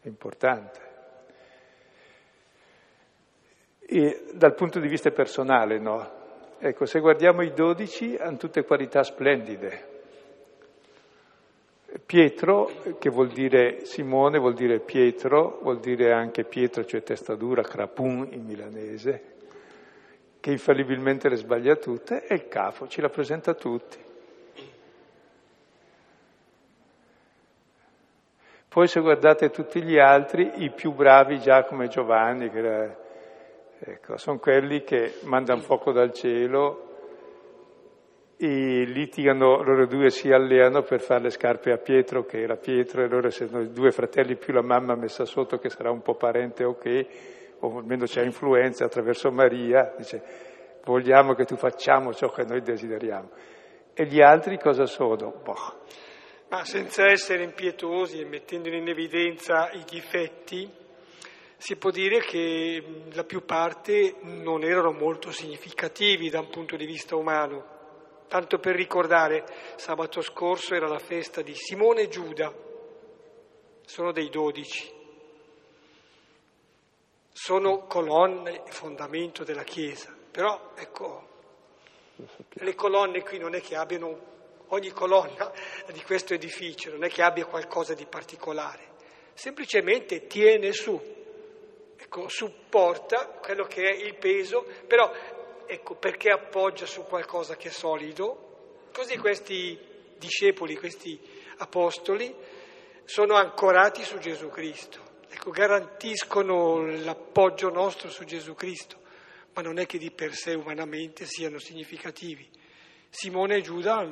[0.00, 0.80] È importante.
[3.80, 6.10] E dal punto di vista personale, no?
[6.58, 9.94] Ecco, se guardiamo i dodici, hanno tutte qualità splendide.
[12.04, 17.62] Pietro, che vuol dire Simone, vuol dire Pietro, vuol dire anche Pietro, cioè testa dura,
[17.62, 19.35] crapun in milanese,
[20.46, 23.98] che infallibilmente le sbaglia tutte, è il capo, ci rappresenta tutti.
[28.68, 32.96] Poi se guardate tutti gli altri, i più bravi Giacomo e Giovanni, era,
[33.76, 36.84] ecco, sono quelli che mandano fuoco dal cielo,
[38.36, 43.02] e litigano, loro due si alleano per fare le scarpe a Pietro, che era Pietro,
[43.02, 46.62] e loro essendo due fratelli più la mamma messa sotto, che sarà un po' parente
[46.62, 50.22] o okay, o almeno c'è influenza attraverso Maria, dice
[50.84, 53.30] vogliamo che tu facciamo ciò che noi desideriamo.
[53.92, 55.32] E gli altri cosa sono?
[55.42, 55.84] Boh.
[56.48, 60.70] Ma senza essere impietosi e mettendo in evidenza i difetti,
[61.56, 66.84] si può dire che la più parte non erano molto significativi da un punto di
[66.84, 67.74] vista umano.
[68.28, 69.44] Tanto per ricordare,
[69.76, 72.52] sabato scorso era la festa di Simone e Giuda,
[73.84, 74.92] sono dei dodici,
[77.36, 81.28] sono colonne e fondamento della Chiesa, però ecco,
[82.48, 85.52] le colonne qui non è che abbiano, ogni colonna
[85.92, 88.94] di questo edificio non è che abbia qualcosa di particolare,
[89.34, 90.98] semplicemente tiene su.
[91.98, 95.12] ecco, supporta quello che è il peso, però
[95.66, 99.78] ecco, perché appoggia su qualcosa che è solido, così questi
[100.16, 101.20] discepoli, questi
[101.58, 102.34] apostoli
[103.04, 108.98] sono ancorati su Gesù Cristo, ecco, garantiscono l'appoggio nostro su Gesù Cristo,
[109.54, 112.48] ma non è che di per sé umanamente siano significativi.
[113.08, 114.02] Simone e Giuda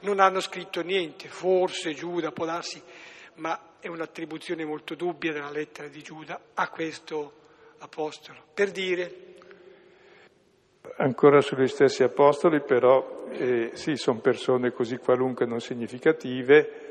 [0.00, 2.80] non hanno scritto niente, forse Giuda può darsi,
[3.34, 7.32] ma è un'attribuzione molto dubbia della lettera di Giuda a questo
[7.78, 8.42] apostolo.
[8.54, 9.28] Per dire,
[11.00, 16.87] Ancora sugli stessi apostoli, però, eh, sì, sono persone così qualunque non significative,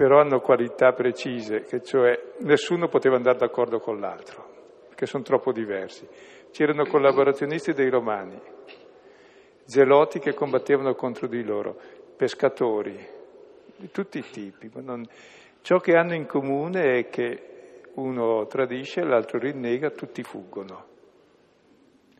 [0.00, 4.46] però hanno qualità precise, che cioè nessuno poteva andare d'accordo con l'altro,
[4.88, 6.08] perché sono troppo diversi.
[6.50, 8.40] C'erano collaborazionisti dei romani,
[9.64, 11.76] zeloti che combattevano contro di loro,
[12.16, 12.98] pescatori,
[13.76, 14.70] di tutti i tipi.
[14.76, 15.06] Non...
[15.60, 20.86] Ciò che hanno in comune è che uno tradisce, l'altro rinnega, tutti fuggono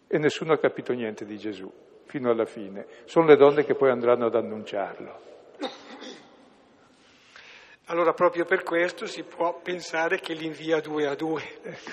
[0.06, 1.72] e nessuno ha capito niente di Gesù
[2.04, 2.84] fino alla fine.
[3.06, 5.28] Sono le donne che poi andranno ad annunciarlo.
[7.90, 11.42] Allora proprio per questo si può pensare che li invia due a due.
[11.60, 11.90] Ecco,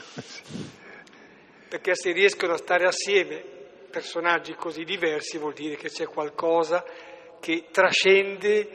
[1.69, 3.43] Perché se riescono a stare assieme
[3.89, 6.85] personaggi così diversi vuol dire che c'è qualcosa
[7.39, 8.69] che trascende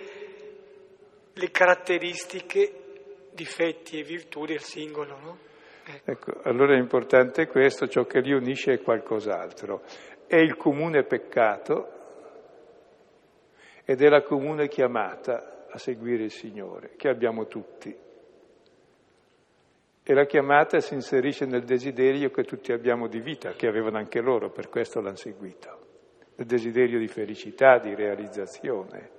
[1.33, 2.73] le caratteristiche,
[3.31, 5.39] difetti e virtù del singolo, no?
[6.05, 9.83] Ecco, allora è importante questo, ciò che li unisce è qualcos'altro.
[10.27, 11.89] È il comune peccato
[13.85, 17.97] ed è la comune chiamata a seguire il Signore, che abbiamo tutti.
[20.05, 24.21] E la chiamata si inserisce nel desiderio che tutti abbiamo di vita, che avevano anche
[24.21, 25.79] loro, per questo l'hanno seguito.
[26.37, 29.11] Il desiderio di felicità, di realizzazione.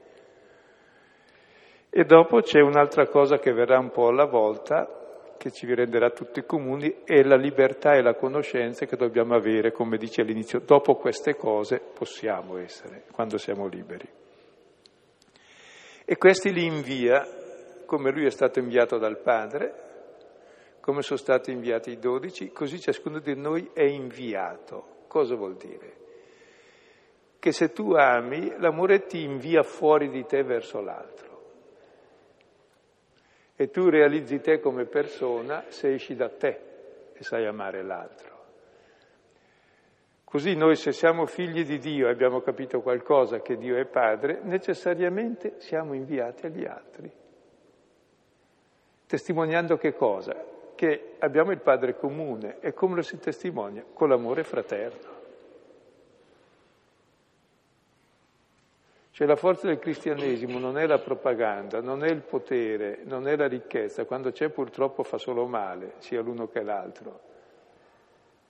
[1.90, 6.44] E dopo c'è un'altra cosa che verrà un po' alla volta, che ci renderà tutti
[6.44, 11.36] comuni è la libertà e la conoscenza che dobbiamo avere, come dice all'inizio, dopo queste
[11.36, 14.22] cose possiamo essere, quando siamo liberi.
[16.06, 17.26] E questi li invia,
[17.86, 19.82] come lui è stato inviato dal Padre,
[20.80, 25.06] come sono stati inviati i dodici, così ciascuno di noi è inviato.
[25.08, 26.02] Cosa vuol dire?
[27.40, 31.34] Che se tu ami, l'amore ti invia fuori di te verso l'altro
[33.56, 36.60] e tu realizzi te come persona se esci da te
[37.14, 38.33] e sai amare l'altro.
[40.34, 44.40] Così noi se siamo figli di Dio e abbiamo capito qualcosa che Dio è Padre,
[44.42, 47.12] necessariamente siamo inviati agli altri.
[49.06, 50.36] Testimoniando che cosa?
[50.74, 53.86] Che abbiamo il Padre comune e come lo si testimonia?
[53.94, 55.12] Con l'amore fraterno.
[59.12, 63.36] Cioè la forza del cristianesimo non è la propaganda, non è il potere, non è
[63.36, 67.32] la ricchezza, quando c'è purtroppo fa solo male, sia l'uno che l'altro.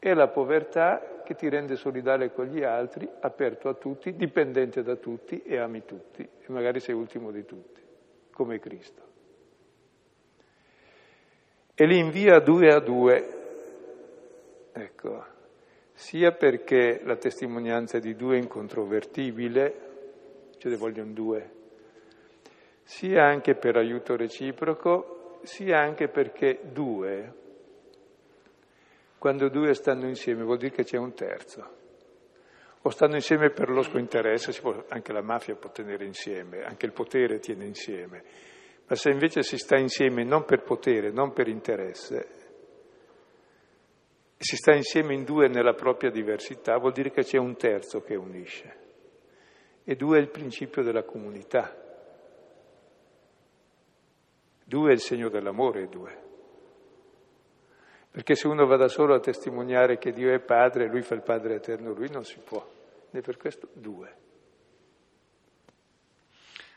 [0.04, 4.98] È la povertà che ti rende solidale con gli altri, aperto a tutti, dipendente da
[4.98, 7.80] tutti e ami tutti, e magari sei ultimo di tutti,
[8.34, 9.02] come Cristo.
[11.74, 13.28] E li invia due a due,
[14.74, 15.26] ecco,
[15.94, 19.76] sia perché la testimonianza di due è incontrovertibile,
[20.58, 21.50] ce ne vogliono due,
[22.84, 27.43] sia anche per aiuto reciproco, sia anche perché due,
[29.24, 31.66] quando due stanno insieme vuol dire che c'è un terzo.
[32.82, 36.92] O stanno insieme per losco interesse, può, anche la mafia può tenere insieme, anche il
[36.92, 38.22] potere tiene insieme.
[38.86, 42.28] Ma se invece si sta insieme non per potere, non per interesse,
[44.36, 48.16] si sta insieme in due nella propria diversità, vuol dire che c'è un terzo che
[48.16, 48.76] unisce.
[49.86, 51.74] E due è il principio della comunità.
[54.66, 56.32] Due è il segno dell'amore, due.
[58.14, 61.24] Perché se uno va da solo a testimoniare che Dio è padre lui fa il
[61.24, 62.64] padre eterno, lui non si può.
[63.10, 64.16] E per questo due.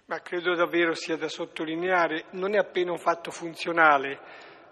[0.06, 4.18] Ma credo davvero sia da sottolineare, non è appena un fatto funzionale,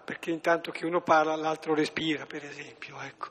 [0.06, 2.98] perché intanto che uno parla l'altro respira, per esempio.
[2.98, 3.28] Ecco.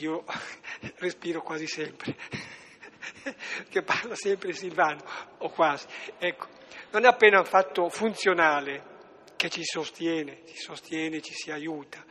[0.00, 0.24] Io
[1.00, 2.16] respiro quasi sempre.
[3.68, 5.04] che parla sempre Silvano,
[5.36, 5.86] o quasi.
[6.16, 6.46] Ecco,
[6.92, 8.96] non è appena un fatto funzionale
[9.36, 12.02] che ci sostiene, ci sostiene, ci si aiuta,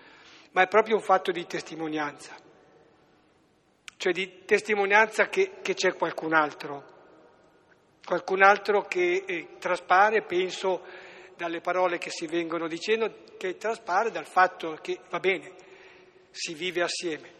[0.57, 2.35] ma è proprio un fatto di testimonianza,
[3.95, 6.83] cioè di testimonianza che, che c'è qualcun altro,
[8.03, 10.83] qualcun altro che eh, traspare, penso,
[11.35, 15.53] dalle parole che si vengono dicendo, che traspare dal fatto che, va bene,
[16.31, 17.31] si vive assieme.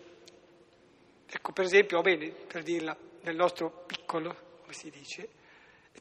[1.28, 5.28] Ecco, per esempio, va bene, per dirla, nel nostro piccolo, come si dice,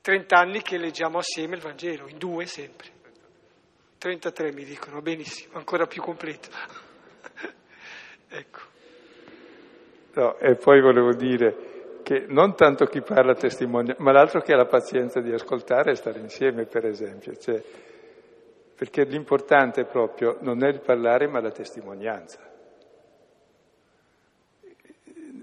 [0.02, 2.92] 30 anni che leggiamo assieme il Vangelo, in due sempre.
[3.96, 6.84] 33 mi dicono, benissimo, ancora più completo.
[8.28, 8.60] Ecco.
[10.14, 14.56] No, e poi volevo dire che non tanto chi parla testimonia, ma l'altro che ha
[14.56, 17.34] la pazienza di ascoltare e stare insieme, per esempio.
[17.36, 17.62] Cioè,
[18.76, 22.38] perché l'importante proprio non è il parlare, ma la testimonianza.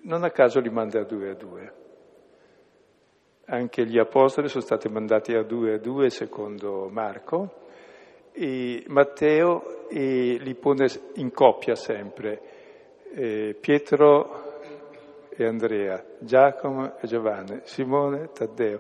[0.04, 1.74] Non a caso li manda a due a due.
[3.46, 7.62] Anche gli apostoli sono stati mandati a due a due, secondo Marco,
[8.32, 12.53] e Matteo e li pone in coppia sempre,
[13.16, 14.60] eh, Pietro
[15.30, 18.80] e Andrea, Giacomo e Giovanni, Simone, Taddeo,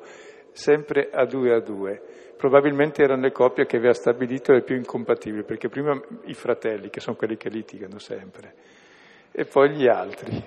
[0.51, 2.01] sempre a due a due.
[2.37, 6.99] Probabilmente erano le coppie che aveva stabilito le più incompatibili, perché prima i fratelli, che
[6.99, 8.53] sono quelli che litigano sempre,
[9.31, 10.43] e poi gli altri,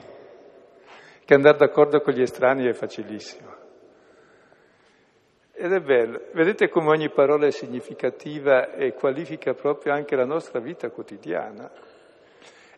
[1.24, 3.54] che andare d'accordo con gli estranei è facilissimo.
[5.58, 10.60] Ed è bello, vedete come ogni parola è significativa e qualifica proprio anche la nostra
[10.60, 11.70] vita quotidiana.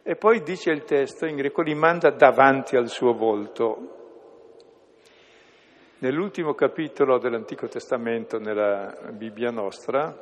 [0.08, 3.96] E poi dice il testo in greco, li manda davanti al suo volto.
[5.98, 10.18] Nell'ultimo capitolo dell'Antico Testamento, nella Bibbia nostra,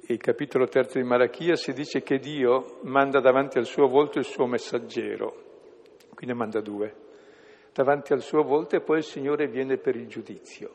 [0.00, 4.24] il capitolo terzo di Malachia, si dice che Dio manda davanti al suo volto il
[4.24, 5.34] suo messaggero,
[6.12, 6.92] qui ne manda due
[7.72, 10.70] davanti al suo volto e poi il Signore viene per il giudizio.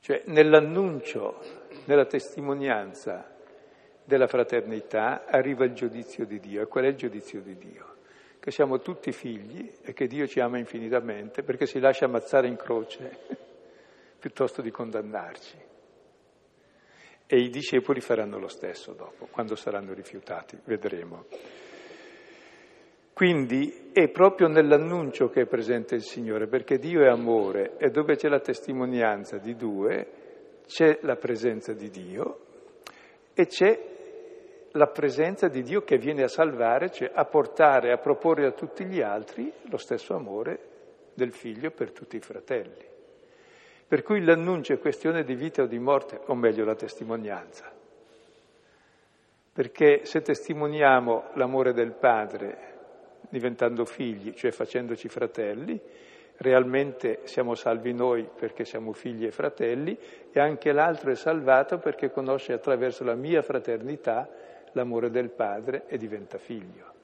[0.00, 1.38] Cioè nell'annuncio,
[1.84, 3.36] nella testimonianza
[4.08, 6.62] della fraternità arriva il giudizio di Dio.
[6.62, 7.96] E qual è il giudizio di Dio?
[8.40, 12.56] Che siamo tutti figli e che Dio ci ama infinitamente perché si lascia ammazzare in
[12.56, 13.18] croce
[14.18, 15.56] piuttosto di condannarci.
[17.26, 21.26] E i discepoli faranno lo stesso dopo, quando saranno rifiutati, vedremo.
[23.12, 28.16] Quindi è proprio nell'annuncio che è presente il Signore, perché Dio è amore e dove
[28.16, 30.06] c'è la testimonianza di due
[30.66, 32.40] c'è la presenza di Dio
[33.34, 33.97] e c'è
[34.72, 38.84] la presenza di Dio che viene a salvare, cioè a portare, a proporre a tutti
[38.84, 40.58] gli altri lo stesso amore
[41.14, 42.86] del figlio per tutti i fratelli.
[43.86, 47.72] Per cui l'annuncio è questione di vita o di morte, o meglio la testimonianza.
[49.52, 52.66] Perché se testimoniamo l'amore del Padre
[53.30, 55.80] diventando figli, cioè facendoci fratelli,
[56.38, 59.98] realmente siamo salvi noi perché siamo figli e fratelli
[60.30, 64.28] e anche l'altro è salvato perché conosce attraverso la mia fraternità
[64.78, 66.94] l'amore del Padre e diventa figlio.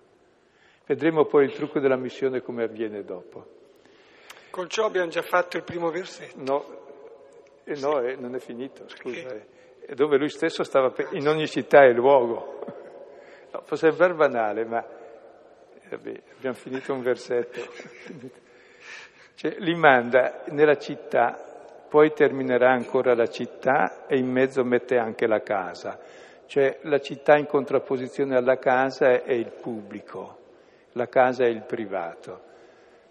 [0.86, 3.46] Vedremo poi il trucco della missione come avviene dopo.
[4.50, 6.40] Con ciò abbiamo già fatto il primo versetto.
[6.40, 6.64] No,
[7.64, 9.34] eh, no eh, non è finito, scusa.
[9.34, 12.64] Eh, dove lui stesso stava in ogni città e luogo.
[13.52, 14.84] No, può sembrare banale, ma
[15.88, 17.60] Vabbè, abbiamo finito un versetto.
[19.36, 21.36] Cioè, li manda nella città,
[21.88, 25.98] poi terminerà ancora la città e in mezzo mette anche la casa.
[26.46, 30.38] Cioè la città in contrapposizione alla casa è il pubblico,
[30.92, 32.52] la casa è il privato.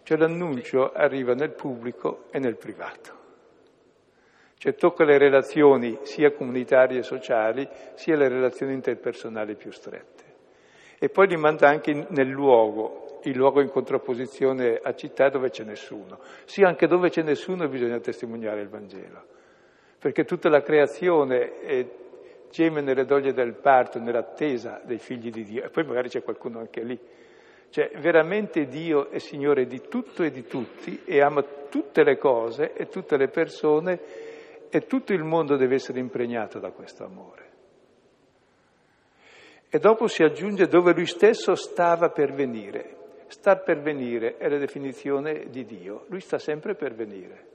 [0.04, 3.22] Cioè l'annuncio arriva nel pubblico e nel privato.
[4.58, 10.24] Cioè tocca le relazioni sia comunitarie e sociali, sia le relazioni interpersonali più strette.
[11.00, 15.64] E poi li manda anche nel luogo, il luogo in contrapposizione a città dove c'è
[15.64, 16.20] nessuno.
[16.46, 19.26] Sì, anche dove c'è nessuno bisogna testimoniare il Vangelo,
[20.00, 21.86] perché tutta la creazione è,
[22.54, 26.60] geme nelle doglie del parto, nell'attesa dei figli di Dio, e poi magari c'è qualcuno
[26.60, 27.00] anche lì.
[27.70, 32.74] Cioè, veramente Dio è Signore di tutto e di tutti e ama tutte le cose
[32.74, 34.00] e tutte le persone
[34.70, 37.52] e tutto il mondo deve essere impregnato da questo amore.
[39.68, 42.98] E dopo si aggiunge dove lui stesso stava per venire.
[43.26, 47.53] Star per venire è la definizione di Dio, lui sta sempre per venire.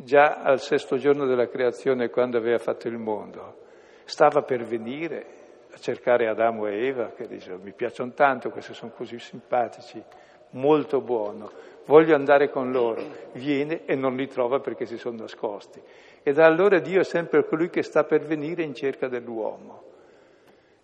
[0.00, 3.56] Già al sesto giorno della creazione, quando aveva fatto il mondo,
[4.04, 5.26] stava per venire
[5.72, 10.00] a cercare Adamo e Eva, che dicevano mi piacciono tanto, questi sono così simpatici,
[10.50, 11.50] molto buono,
[11.86, 13.02] voglio andare con loro.
[13.32, 15.82] Viene e non li trova perché si sono nascosti.
[16.22, 19.82] E da allora Dio è sempre colui che sta per venire in cerca dell'uomo.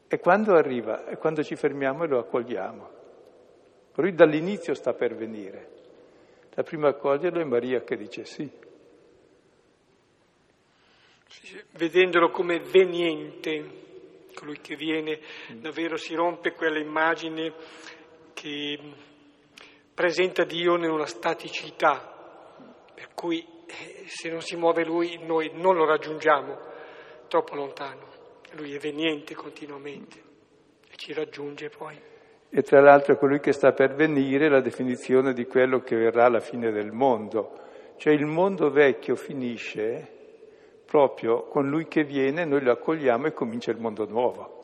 [0.08, 2.88] E quando arriva, e quando ci fermiamo e lo accogliamo.
[3.94, 5.68] Lui dall'inizio sta per venire.
[6.54, 8.72] La prima a accoglierlo è Maria che dice sì.
[11.72, 13.82] Vedendolo come veniente,
[14.34, 15.20] colui che viene,
[15.60, 17.52] davvero si rompe quella immagine
[18.32, 18.78] che
[19.92, 22.52] presenta Dio in una staticità,
[22.94, 23.46] per cui
[24.06, 26.72] se non si muove lui noi non lo raggiungiamo
[27.28, 28.12] troppo lontano.
[28.52, 30.22] Lui è veniente continuamente
[30.88, 31.98] e ci raggiunge poi.
[32.48, 36.26] E tra l'altro è colui che sta per venire la definizione di quello che verrà
[36.26, 37.58] alla fine del mondo.
[37.96, 40.13] Cioè il mondo vecchio finisce
[40.84, 44.62] proprio con lui che viene noi lo accogliamo e comincia il mondo nuovo.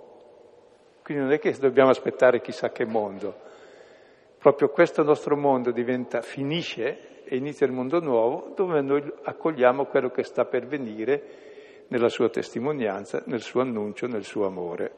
[1.03, 3.35] Quindi non è che dobbiamo aspettare chissà che mondo,
[4.39, 10.11] proprio questo nostro mondo diventa, finisce e inizia il mondo nuovo dove noi accogliamo quello
[10.11, 11.23] che sta per venire
[11.89, 14.93] nella sua testimonianza, nel suo annuncio, nel suo amore.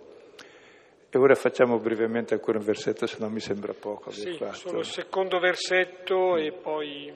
[1.08, 4.10] E ora facciamo brevemente ancora un versetto, se no mi sembra poco.
[4.10, 4.54] Sì, fatto.
[4.54, 7.12] solo il secondo versetto e poi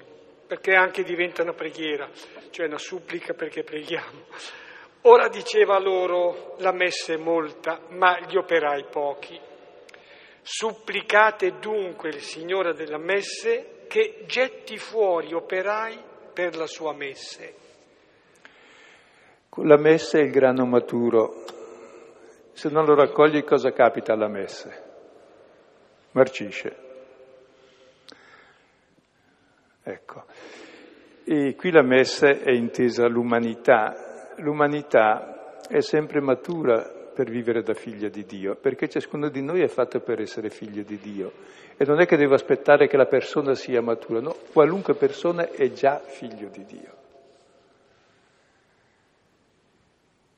[0.46, 2.08] perché anche diventa una preghiera,
[2.50, 4.24] cioè una supplica perché preghiamo.
[5.02, 9.38] Ora diceva loro, la messa è molta, ma gli operai pochi.
[10.42, 15.98] Supplicate dunque il Signore della messe che getti fuori operai
[16.32, 17.54] per la sua messe.
[19.62, 21.44] La messa è il grano maturo,
[22.52, 24.82] se non lo raccogli cosa capita alla messe?
[26.12, 26.76] Marcisce.
[29.82, 30.24] Ecco.
[31.28, 34.32] E qui la messa è intesa l'umanità.
[34.36, 39.66] L'umanità è sempre matura per vivere da figlia di Dio, perché ciascuno di noi è
[39.66, 41.32] fatto per essere figlio di Dio.
[41.76, 45.72] E non è che devo aspettare che la persona sia matura, no, qualunque persona è
[45.72, 46.94] già figlio di Dio.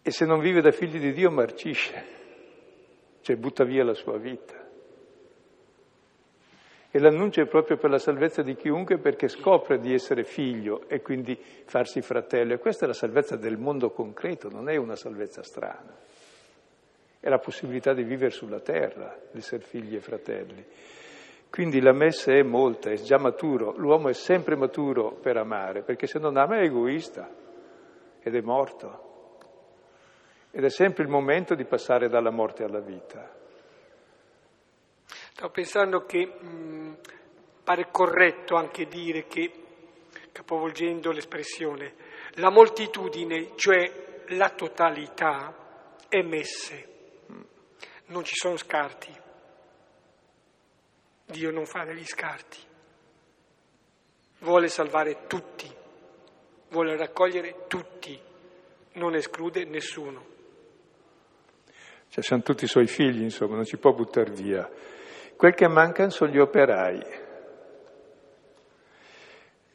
[0.00, 2.02] E se non vive da figlio di Dio marcisce,
[3.20, 4.67] cioè butta via la sua vita.
[6.98, 11.00] E l'annuncio è proprio per la salvezza di chiunque perché scopre di essere figlio e
[11.00, 12.54] quindi farsi fratello.
[12.54, 15.96] E questa è la salvezza del mondo concreto, non è una salvezza strana.
[17.20, 20.66] È la possibilità di vivere sulla terra, di essere figli e fratelli.
[21.48, 23.74] Quindi la messa è molta, è già maturo.
[23.76, 27.30] L'uomo è sempre maturo per amare, perché se non ama è egoista
[28.20, 29.36] ed è morto.
[30.50, 33.37] Ed è sempre il momento di passare dalla morte alla vita.
[35.38, 36.98] Stavo pensando che mh,
[37.62, 39.52] pare corretto anche dire che,
[40.32, 41.94] capovolgendo l'espressione,
[42.38, 46.88] la moltitudine, cioè la totalità, è messe.
[48.06, 49.16] Non ci sono scarti.
[51.26, 52.58] Dio non fa degli scarti.
[54.40, 55.72] Vuole salvare tutti,
[56.70, 58.20] vuole raccogliere tutti,
[58.94, 60.26] non esclude nessuno.
[62.08, 64.68] Cioè, sono tutti i suoi figli, insomma, non ci può buttare via.
[65.38, 67.00] Quel che mancano sono gli operai.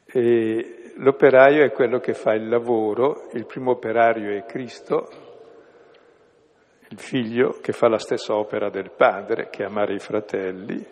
[0.07, 5.07] E l'operaio è quello che fa il lavoro, il primo operario è Cristo,
[6.89, 10.85] il figlio che fa la stessa opera del padre, che amare i fratelli,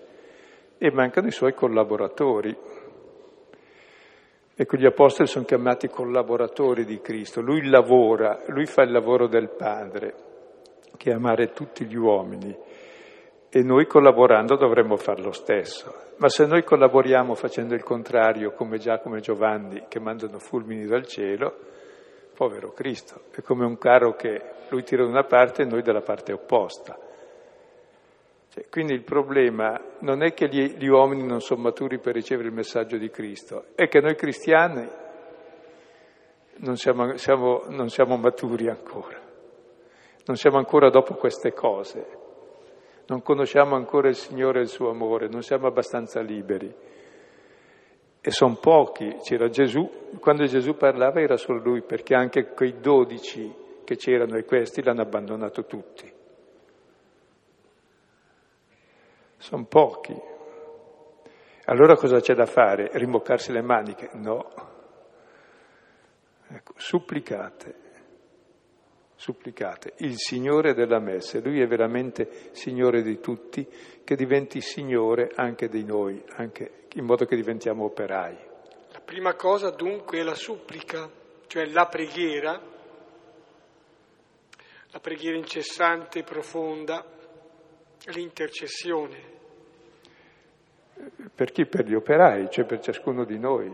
[0.78, 2.58] e mancano i suoi collaboratori.
[4.56, 9.50] Ecco, gli apostoli sono chiamati collaboratori di Cristo, lui lavora, lui fa il lavoro del
[9.50, 10.30] padre
[10.96, 12.56] che è amare tutti gli uomini
[13.54, 15.94] e noi collaborando dovremmo fare lo stesso.
[16.18, 21.06] Ma se noi collaboriamo facendo il contrario, come Giacomo e Giovanni che mandano fulmini dal
[21.06, 21.54] cielo,
[22.34, 26.00] povero Cristo, è come un carro che lui tira da una parte e noi dalla
[26.00, 26.98] parte opposta.
[28.54, 32.48] Cioè, quindi il problema non è che gli, gli uomini non sono maturi per ricevere
[32.48, 34.88] il messaggio di Cristo, è che noi cristiani
[36.58, 39.20] non siamo, siamo, non siamo maturi ancora.
[40.24, 42.21] Non siamo ancora dopo queste cose,
[43.08, 46.74] non conosciamo ancora il Signore e il suo amore, non siamo abbastanza liberi.
[48.24, 49.90] E sono pochi, c'era Gesù,
[50.20, 53.52] quando Gesù parlava era solo lui, perché anche quei dodici
[53.84, 56.12] che c'erano e questi l'hanno abbandonato tutti.
[59.38, 60.16] Sono pochi.
[61.66, 62.92] Allora cosa c'è da fare?
[62.94, 64.10] Rimboccarsi le maniche?
[64.14, 64.48] No.
[66.48, 67.81] Ecco, supplicate
[69.22, 73.68] supplicate, il Signore della messe, Lui è veramente Signore di tutti,
[74.04, 78.36] che diventi Signore anche di noi, anche in modo che diventiamo operai.
[78.92, 81.08] La prima cosa dunque è la supplica,
[81.46, 82.60] cioè la preghiera,
[84.90, 87.06] la preghiera incessante e profonda,
[88.06, 89.30] l'intercessione.
[91.36, 91.68] Per chi?
[91.68, 93.72] Per gli operai, cioè per ciascuno di noi.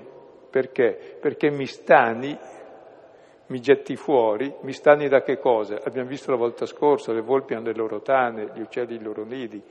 [0.50, 1.18] Perché?
[1.22, 2.38] Perché mi stani
[3.48, 5.82] mi getti fuori, mi stani da che cosa?
[5.84, 9.24] Abbiamo visto la volta scorsa, le volpi hanno le loro tane, gli uccelli i loro
[9.24, 9.62] nidi,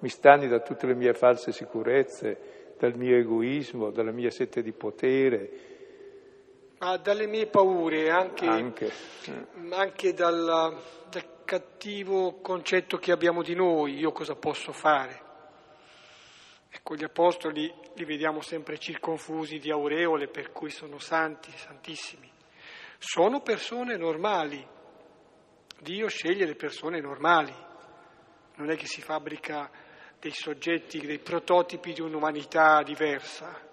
[0.00, 4.72] mi stani da tutte le mie false sicurezze, dal mio egoismo, dalla mia sete di
[4.72, 5.50] potere.
[6.78, 8.92] Ma dalle mie paure, anche, anche.
[9.70, 10.76] anche dal,
[11.08, 15.30] dal cattivo concetto che abbiamo di noi, io cosa posso fare?
[16.68, 22.31] Ecco, gli apostoli li vediamo sempre circonfusi di aureole, per cui sono santi, santissimi
[23.02, 24.64] sono persone normali.
[25.80, 27.52] Dio sceglie le persone normali,
[28.54, 29.68] non è che si fabbrica
[30.20, 33.70] dei soggetti, dei prototipi di un'umanità diversa.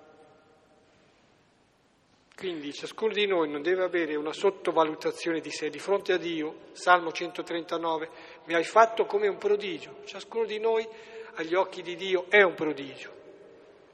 [2.36, 6.70] Quindi ciascuno di noi non deve avere una sottovalutazione di sé di fronte a Dio.
[6.72, 8.10] Salmo 139,
[8.46, 10.00] mi hai fatto come un prodigio.
[10.06, 10.88] Ciascuno di noi
[11.36, 13.12] agli occhi di Dio è un prodigio.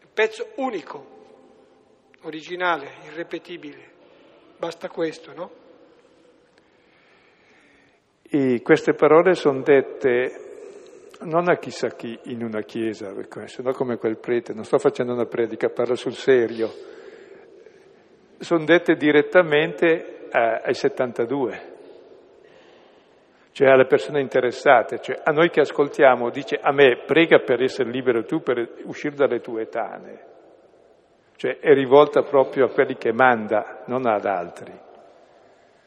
[0.02, 3.95] Un pezzo unico, originale, irrepetibile.
[4.58, 5.52] Basta questo, no?
[8.24, 10.46] E queste parole sono dette
[11.22, 13.14] non a chissà chi in una chiesa,
[13.46, 16.70] se no come quel prete, non sto facendo una predica, parlo sul serio,
[18.40, 21.74] sono dette direttamente ai 72,
[23.52, 27.90] cioè alle persone interessate, cioè a noi che ascoltiamo, dice a me prega per essere
[27.90, 30.34] libero tu, per uscire dalle tue tane,
[31.36, 34.72] cioè è rivolta proprio a quelli che manda, non ad altri,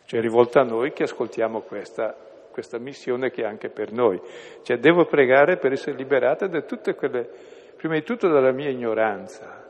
[0.04, 2.26] cioè è rivolta a noi che ascoltiamo questa
[2.58, 4.20] questa missione che è anche per noi.
[4.62, 7.30] Cioè devo pregare per essere liberata da tutte quelle,
[7.76, 9.64] prima di tutto dalla mia ignoranza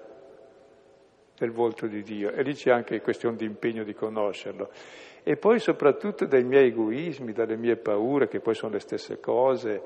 [1.37, 4.71] del volto di Dio, e lì c'è anche questione di impegno di conoscerlo,
[5.23, 9.83] e poi soprattutto dai miei egoismi, dalle mie paure, che poi sono le stesse cose,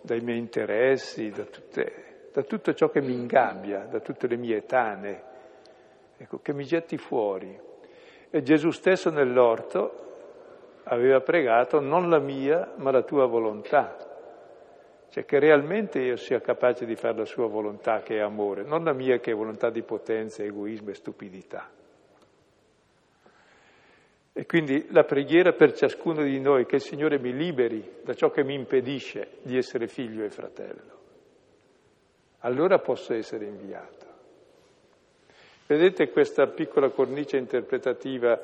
[0.00, 2.07] dai miei interessi, da, tutte,
[2.38, 5.22] da tutto ciò che mi ingabbia, da tutte le mie tane,
[6.16, 7.58] ecco, che mi getti fuori.
[8.30, 10.04] E Gesù stesso nell'orto
[10.84, 13.96] aveva pregato non la mia ma la tua volontà,
[15.10, 18.84] cioè che realmente io sia capace di fare la sua volontà che è amore, non
[18.84, 21.68] la mia che è volontà di potenza, egoismo e stupidità.
[24.32, 28.30] E quindi la preghiera per ciascuno di noi, che il Signore mi liberi da ciò
[28.30, 30.97] che mi impedisce di essere figlio e fratello.
[32.40, 34.06] Allora posso essere inviato.
[35.66, 38.40] Vedete questa piccola cornice interpretativa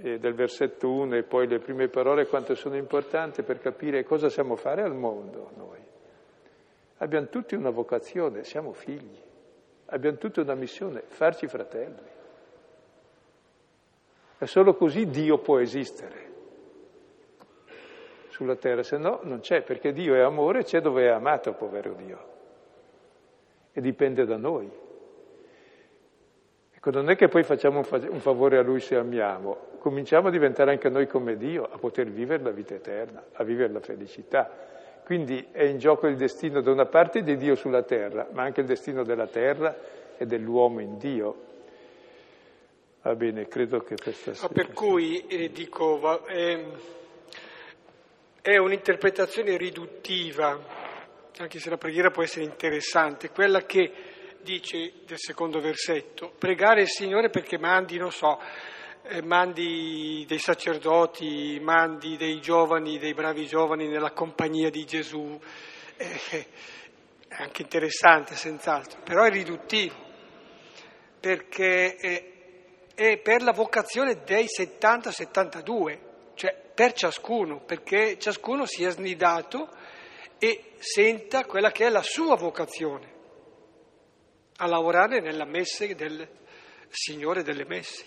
[0.00, 4.30] eh, del versetto 1 e poi le prime parole quanto sono importanti per capire cosa
[4.30, 5.78] siamo fare al mondo noi.
[6.98, 9.18] Abbiamo tutti una vocazione, siamo figli,
[9.86, 12.08] abbiamo tutti una missione, farci fratelli.
[14.38, 16.28] E solo così Dio può esistere
[18.28, 21.92] sulla terra, se no non c'è, perché Dio è amore, c'è dove è amato, povero
[21.92, 22.38] Dio.
[23.72, 24.70] E dipende da noi.
[26.72, 30.70] Ecco, non è che poi facciamo un favore a Lui se amiamo, cominciamo a diventare
[30.70, 34.50] anche noi come Dio, a poter vivere la vita eterna, a vivere la felicità.
[35.04, 38.60] Quindi è in gioco il destino da una parte di Dio sulla terra, ma anche
[38.60, 39.76] il destino della terra
[40.16, 41.48] e dell'uomo in Dio.
[43.02, 44.48] Va bene, credo che questa sia.
[44.48, 46.64] Per cui eh, dico, va, è,
[48.40, 50.58] è un'interpretazione riduttiva,
[51.38, 53.92] anche se la preghiera può essere interessante, quella che
[54.42, 58.40] dice del secondo versetto, pregare il Signore perché mandi, non so,
[59.02, 65.38] eh, mandi dei sacerdoti, mandi dei giovani, dei bravi giovani nella compagnia di Gesù,
[65.96, 66.46] eh,
[67.28, 69.94] è anche interessante senz'altro, però è riduttivo,
[71.20, 72.24] perché è,
[72.94, 75.98] è per la vocazione dei 70-72,
[76.34, 79.68] cioè per ciascuno, perché ciascuno sia snidato
[80.40, 83.12] e senta quella che è la sua vocazione,
[84.56, 86.26] a lavorare nella messe del
[86.88, 88.04] Signore delle Messi.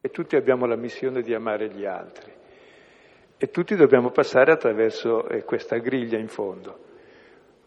[0.00, 2.32] E tutti abbiamo la missione di amare gli altri.
[3.36, 6.78] E tutti dobbiamo passare attraverso eh, questa griglia in fondo.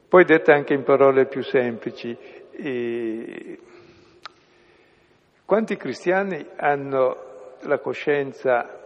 [0.08, 2.16] Poi detta anche in parole più semplici,
[2.52, 3.60] eh,
[5.44, 8.83] quanti cristiani hanno la coscienza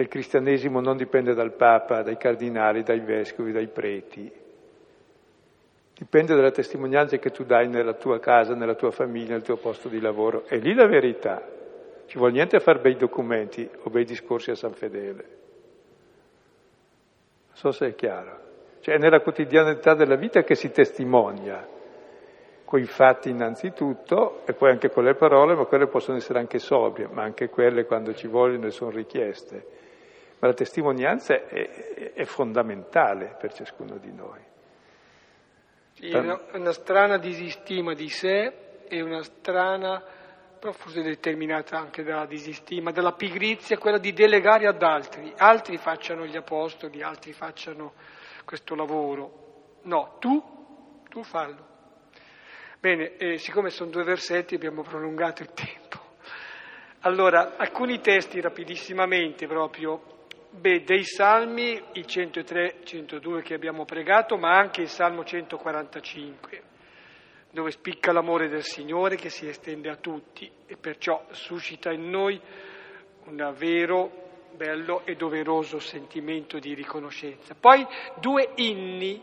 [0.00, 4.32] che il cristianesimo non dipende dal Papa, dai cardinali, dai vescovi, dai preti,
[5.94, 9.88] dipende dalla testimonianza che tu dai nella tua casa, nella tua famiglia, nel tuo posto
[9.88, 10.44] di lavoro.
[10.46, 11.46] È lì la verità.
[12.06, 15.24] Ci vuole niente a fare bei documenti o bei discorsi a San Fedele.
[17.48, 18.38] Non so se è chiaro.
[18.80, 21.68] Cioè è nella quotidianità della vita che si testimonia,
[22.64, 26.58] con i fatti innanzitutto e poi anche con le parole, ma quelle possono essere anche
[26.58, 29.79] sobrie, ma anche quelle quando ci vogliono e sono richieste.
[30.40, 34.40] Ma la testimonianza è, è fondamentale per ciascuno di noi.
[35.92, 40.02] Sì, una, una strana disistima di sé e una strana
[40.60, 46.26] però forse determinata anche dalla disistima, dalla pigrizia, quella di delegare ad altri, altri facciano
[46.26, 47.94] gli apostoli, altri facciano
[48.44, 49.78] questo lavoro.
[49.84, 51.66] No, tu, tu fallo.
[52.78, 55.98] Bene, eh, siccome sono due versetti abbiamo prolungato il tempo.
[57.00, 60.19] Allora, alcuni testi rapidissimamente proprio,
[60.50, 66.68] beh, dei salmi, il 103, 102 che abbiamo pregato, ma anche il salmo 145
[67.52, 72.40] dove spicca l'amore del Signore che si estende a tutti e perciò suscita in noi
[73.24, 77.54] un vero, bello e doveroso sentimento di riconoscenza.
[77.58, 77.84] Poi
[78.20, 79.20] due inni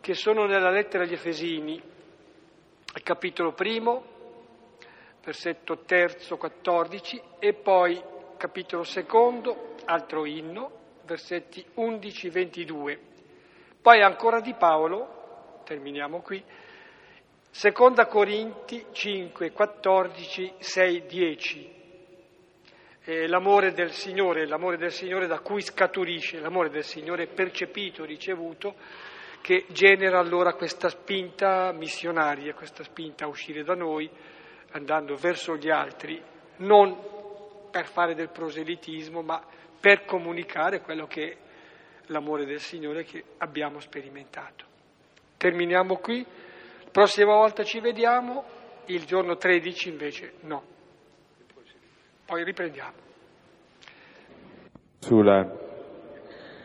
[0.00, 1.80] che sono nella lettera agli Efesini,
[3.02, 4.04] capitolo primo,
[5.22, 8.02] versetto terzo 14 e poi
[8.42, 12.98] capitolo secondo, altro inno, versetti 11-22.
[13.80, 16.42] Poi ancora di Paolo, terminiamo qui,
[17.48, 21.72] seconda Corinti 5, 14, 6, 10.
[23.04, 28.74] Eh, l'amore del Signore, l'amore del Signore da cui scaturisce, l'amore del Signore percepito, ricevuto,
[29.40, 34.10] che genera allora questa spinta missionaria, questa spinta a uscire da noi,
[34.72, 36.20] andando verso gli altri,
[36.56, 37.20] non
[37.72, 39.42] per fare del proselitismo, ma
[39.80, 41.36] per comunicare quello che è
[42.06, 44.66] l'amore del Signore che abbiamo sperimentato.
[45.36, 46.24] Terminiamo qui,
[46.84, 48.44] la prossima volta ci vediamo,
[48.86, 50.62] il giorno 13 invece no.
[52.26, 53.00] Poi riprendiamo.
[54.98, 55.50] Sulla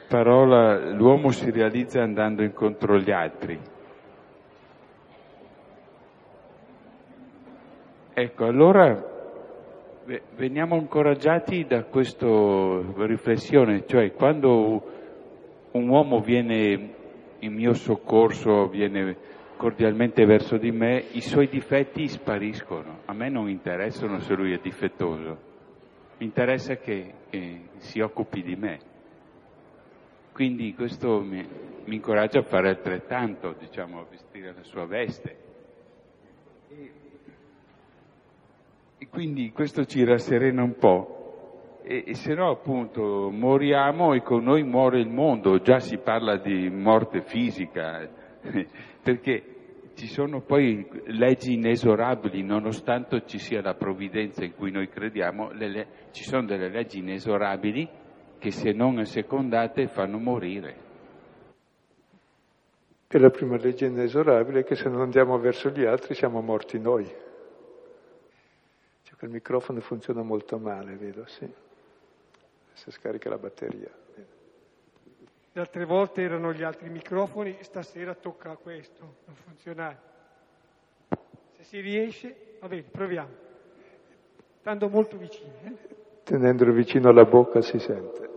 [0.08, 3.60] parola l'uomo si realizza andando incontro agli altri.
[8.14, 9.17] Ecco, allora
[10.36, 12.26] veniamo incoraggiati da questa
[13.06, 14.96] riflessione, cioè quando
[15.72, 16.94] un uomo viene
[17.40, 19.18] in mio soccorso, viene
[19.58, 23.00] cordialmente verso di me, i suoi difetti spariscono.
[23.06, 25.38] A me non interessano se lui è difettoso,
[26.18, 28.80] mi interessa che, che si occupi di me.
[30.32, 31.46] Quindi questo mi,
[31.86, 35.36] mi incoraggia a fare altrettanto, diciamo, a vestire la sua veste.
[36.70, 36.92] E,
[38.98, 41.80] e quindi questo ci rasserena un po'.
[41.84, 46.38] E, e se no appunto moriamo e con noi muore il mondo, già si parla
[46.38, 48.10] di morte fisica,
[49.02, 49.44] perché
[49.94, 55.88] ci sono poi leggi inesorabili, nonostante ci sia la provvidenza in cui noi crediamo, le,
[56.12, 57.88] ci sono delle leggi inesorabili
[58.38, 60.86] che se non assecondate fanno morire.
[63.08, 66.78] E la prima legge inesorabile è che se non andiamo verso gli altri siamo morti
[66.78, 67.26] noi.
[69.20, 71.52] Il microfono funziona molto male, vedo, sì.
[72.74, 73.90] Se scarica la batteria.
[75.52, 80.00] Le altre volte erano gli altri microfoni, stasera tocca a questo, non funzionare.
[81.54, 83.34] Se si riesce, va bene, proviamo.
[84.60, 85.52] Stando molto vicini.
[85.64, 85.96] Eh?
[86.24, 88.30] Tenendolo vicino alla bocca si sente.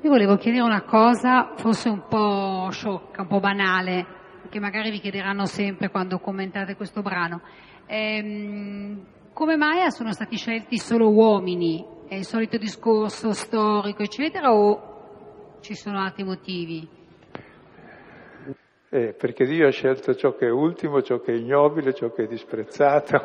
[0.00, 4.06] Io volevo chiedere una cosa, forse un po' sciocca, un po' banale,
[4.48, 7.42] che magari vi chiederanno sempre quando commentate questo brano.
[7.86, 9.04] Ehm,
[9.38, 11.86] come mai sono stati scelti solo uomini?
[12.08, 16.88] È il solito discorso storico, eccetera, o ci sono altri motivi?
[18.88, 22.24] Eh, perché Dio ha scelto ciò che è ultimo, ciò che è ignobile, ciò che
[22.24, 23.14] è disprezzato.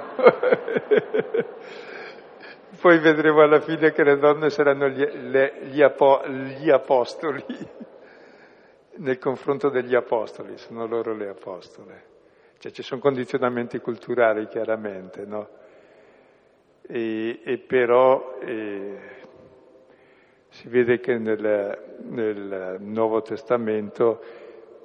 [2.79, 7.43] Poi vedremo alla fine che le donne saranno gli, le, gli, apo, gli apostoli,
[8.97, 12.03] nel confronto degli apostoli, sono loro le apostole.
[12.59, 15.61] Cioè ci sono condizionamenti culturali chiaramente, no?
[16.85, 18.97] E, e però eh,
[20.49, 24.21] si vede che nel, nel Nuovo Testamento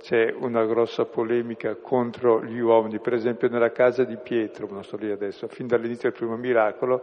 [0.01, 4.96] c'è una grossa polemica contro gli uomini, per esempio nella casa di Pietro, non sto
[4.96, 7.03] lì adesso, fin dall'inizio del primo miracolo,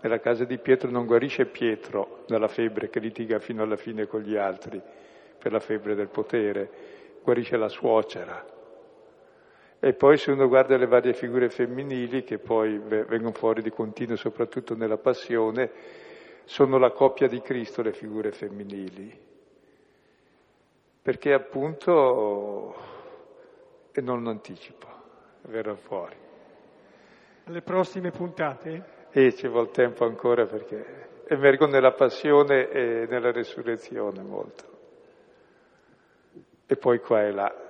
[0.00, 4.22] nella casa di Pietro non guarisce Pietro dalla febbre che litiga fino alla fine con
[4.22, 4.80] gli altri
[5.38, 6.70] per la febbre del potere,
[7.22, 8.58] guarisce la suocera.
[9.82, 14.14] E poi se uno guarda le varie figure femminili che poi vengono fuori di continuo,
[14.14, 15.70] soprattutto nella passione,
[16.44, 19.18] sono la coppia di Cristo le figure femminili.
[21.00, 22.74] Perché appunto,
[23.90, 24.86] e non anticipo,
[25.42, 26.16] verrà fuori.
[27.44, 28.98] Alle prossime puntate?
[29.10, 34.64] E ci vuole tempo ancora perché emergo nella passione e nella resurrezione molto.
[36.66, 37.69] E poi qua e là.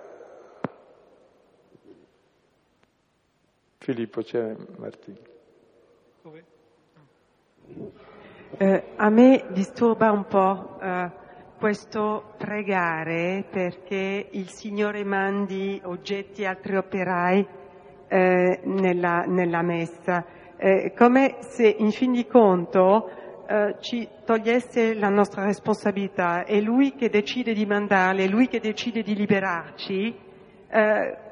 [3.82, 5.16] Filippo c'è Martino.
[8.58, 11.10] Eh, a me disturba un po' eh,
[11.58, 17.46] questo pregare perché il Signore mandi oggetti altri operai
[18.06, 20.26] eh, nella, nella messa.
[20.58, 23.08] Eh, come se in fin di conto
[23.46, 28.60] eh, ci togliesse la nostra responsabilità, è lui che decide di mandarli, è lui che
[28.60, 30.14] decide di liberarci,
[30.68, 31.28] eh,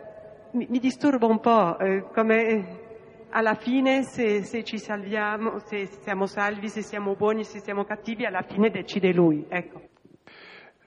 [0.53, 2.87] mi, mi, disturba un po', eh, come
[3.31, 8.25] alla fine se, se, ci salviamo, se siamo salvi, se siamo buoni, se siamo cattivi,
[8.25, 9.45] alla fine decide lui.
[9.49, 9.81] Ecco.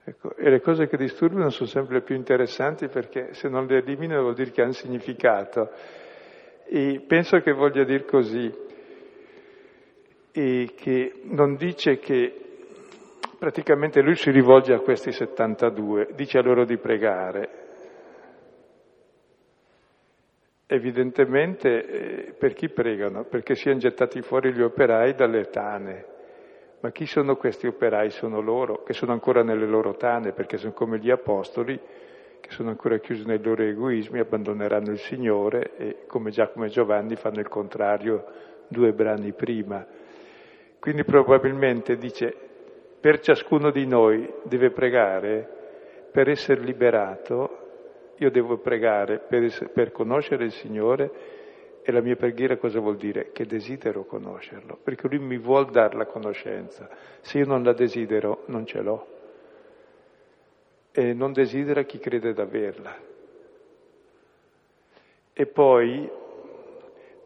[0.03, 4.23] Ecco, e le cose che disturbano sono sempre più interessanti perché se non le eliminano
[4.23, 5.69] vuol dire che hanno significato.
[6.65, 8.51] E penso che voglia dire così,
[10.31, 12.33] e che non dice che
[13.37, 17.70] praticamente lui si rivolge a questi 72, dice a loro di pregare.
[20.73, 23.25] Evidentemente eh, per chi pregano?
[23.25, 26.05] Perché siano gettati fuori gli operai dalle tane.
[26.79, 28.09] Ma chi sono questi operai?
[28.09, 31.77] Sono loro, che sono ancora nelle loro tane, perché sono come gli apostoli,
[32.39, 37.17] che sono ancora chiusi nei loro egoismi, abbandoneranno il Signore e come Giacomo e Giovanni
[37.17, 38.23] fanno il contrario
[38.69, 39.85] due brani prima.
[40.79, 42.33] Quindi probabilmente dice,
[42.97, 45.49] per ciascuno di noi deve pregare
[46.13, 47.60] per essere liberato
[48.21, 51.39] io devo pregare per, per conoscere il Signore
[51.81, 53.31] e la mia preghiera cosa vuol dire?
[53.31, 56.87] Che desidero conoscerlo, perché Lui mi vuol dare la conoscenza.
[57.21, 59.07] Se io non la desidero, non ce l'ho.
[60.91, 62.95] E non desidera chi crede d'averla.
[65.33, 66.07] E poi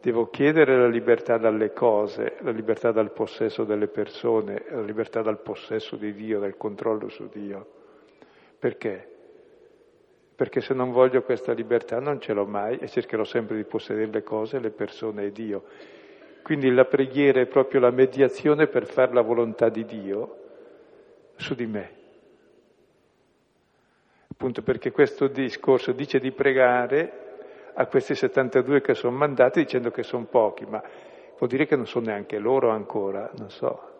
[0.00, 5.42] devo chiedere la libertà dalle cose, la libertà dal possesso delle persone, la libertà dal
[5.42, 7.66] possesso di Dio, dal controllo su Dio.
[8.58, 9.10] Perché?
[10.36, 14.10] Perché se non voglio questa libertà non ce l'ho mai e cercherò sempre di possedere
[14.10, 15.64] le cose, le persone e Dio.
[16.42, 20.36] Quindi la preghiera è proprio la mediazione per fare la volontà di Dio
[21.36, 21.90] su di me.
[24.30, 27.24] Appunto perché questo discorso dice di pregare
[27.72, 30.82] a questi 72 che sono mandati dicendo che sono pochi, ma
[31.38, 33.95] vuol dire che non sono neanche loro ancora, non so.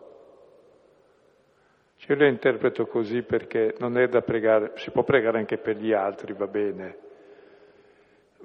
[2.05, 5.91] Io lo interpreto così perché non è da pregare, si può pregare anche per gli
[5.91, 6.97] altri, va bene,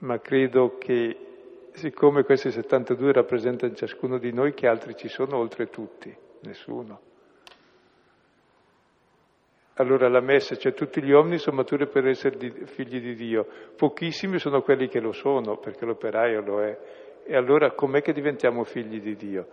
[0.00, 1.16] ma credo che
[1.72, 6.14] siccome questi 72 rappresentano ciascuno di noi, che altri ci sono oltre tutti?
[6.40, 7.00] Nessuno.
[9.76, 13.46] Allora la messa, cioè tutti gli uomini sono maturi per essere di, figli di Dio,
[13.76, 16.78] pochissimi sono quelli che lo sono, perché l'operaio lo è.
[17.24, 19.46] E allora com'è che diventiamo figli di Dio?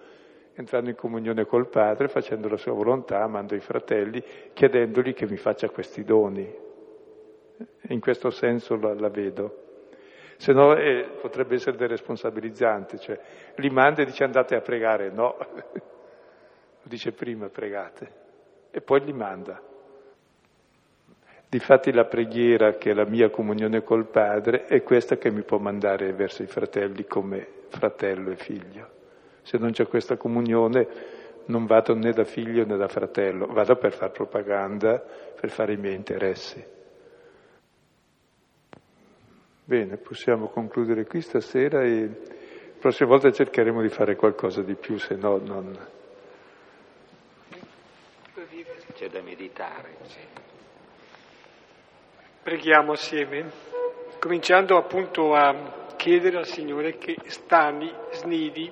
[0.53, 4.23] Entrando in comunione col Padre, facendo la sua volontà, amando i fratelli,
[4.53, 6.67] chiedendogli che mi faccia questi doni.
[7.89, 9.67] In questo senso la, la vedo.
[10.37, 13.19] Se no eh, potrebbe essere deresponsabilizzante, cioè
[13.55, 15.83] li manda e dice andate a pregare, no, lo
[16.87, 18.27] dice prima pregate
[18.71, 19.61] e poi li manda.
[21.49, 25.57] Difatti la preghiera che è la mia comunione col Padre è questa che mi può
[25.57, 28.98] mandare verso i fratelli come fratello e figlio.
[29.41, 30.87] Se non c'è questa comunione
[31.45, 35.77] non vado né da figlio né da fratello, vado per fare propaganda, per fare i
[35.77, 36.63] miei interessi.
[39.65, 44.97] Bene, possiamo concludere qui stasera e la prossima volta cercheremo di fare qualcosa di più,
[44.97, 45.77] se no non...
[48.93, 49.95] C'è da meditare.
[50.03, 50.19] Sì.
[52.43, 53.51] Preghiamo assieme,
[54.19, 58.71] cominciando appunto a chiedere al Signore che stani, snidi,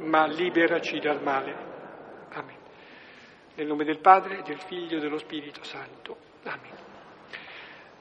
[0.00, 1.54] ma liberaci dal male.
[2.32, 2.56] Amen.
[3.54, 6.16] Nel nome del Padre, del Figlio e dello Spirito Santo.
[6.44, 6.76] Amen.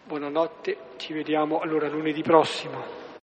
[0.03, 3.06] Buonanotte, ci vediamo allora lunedì prossimo.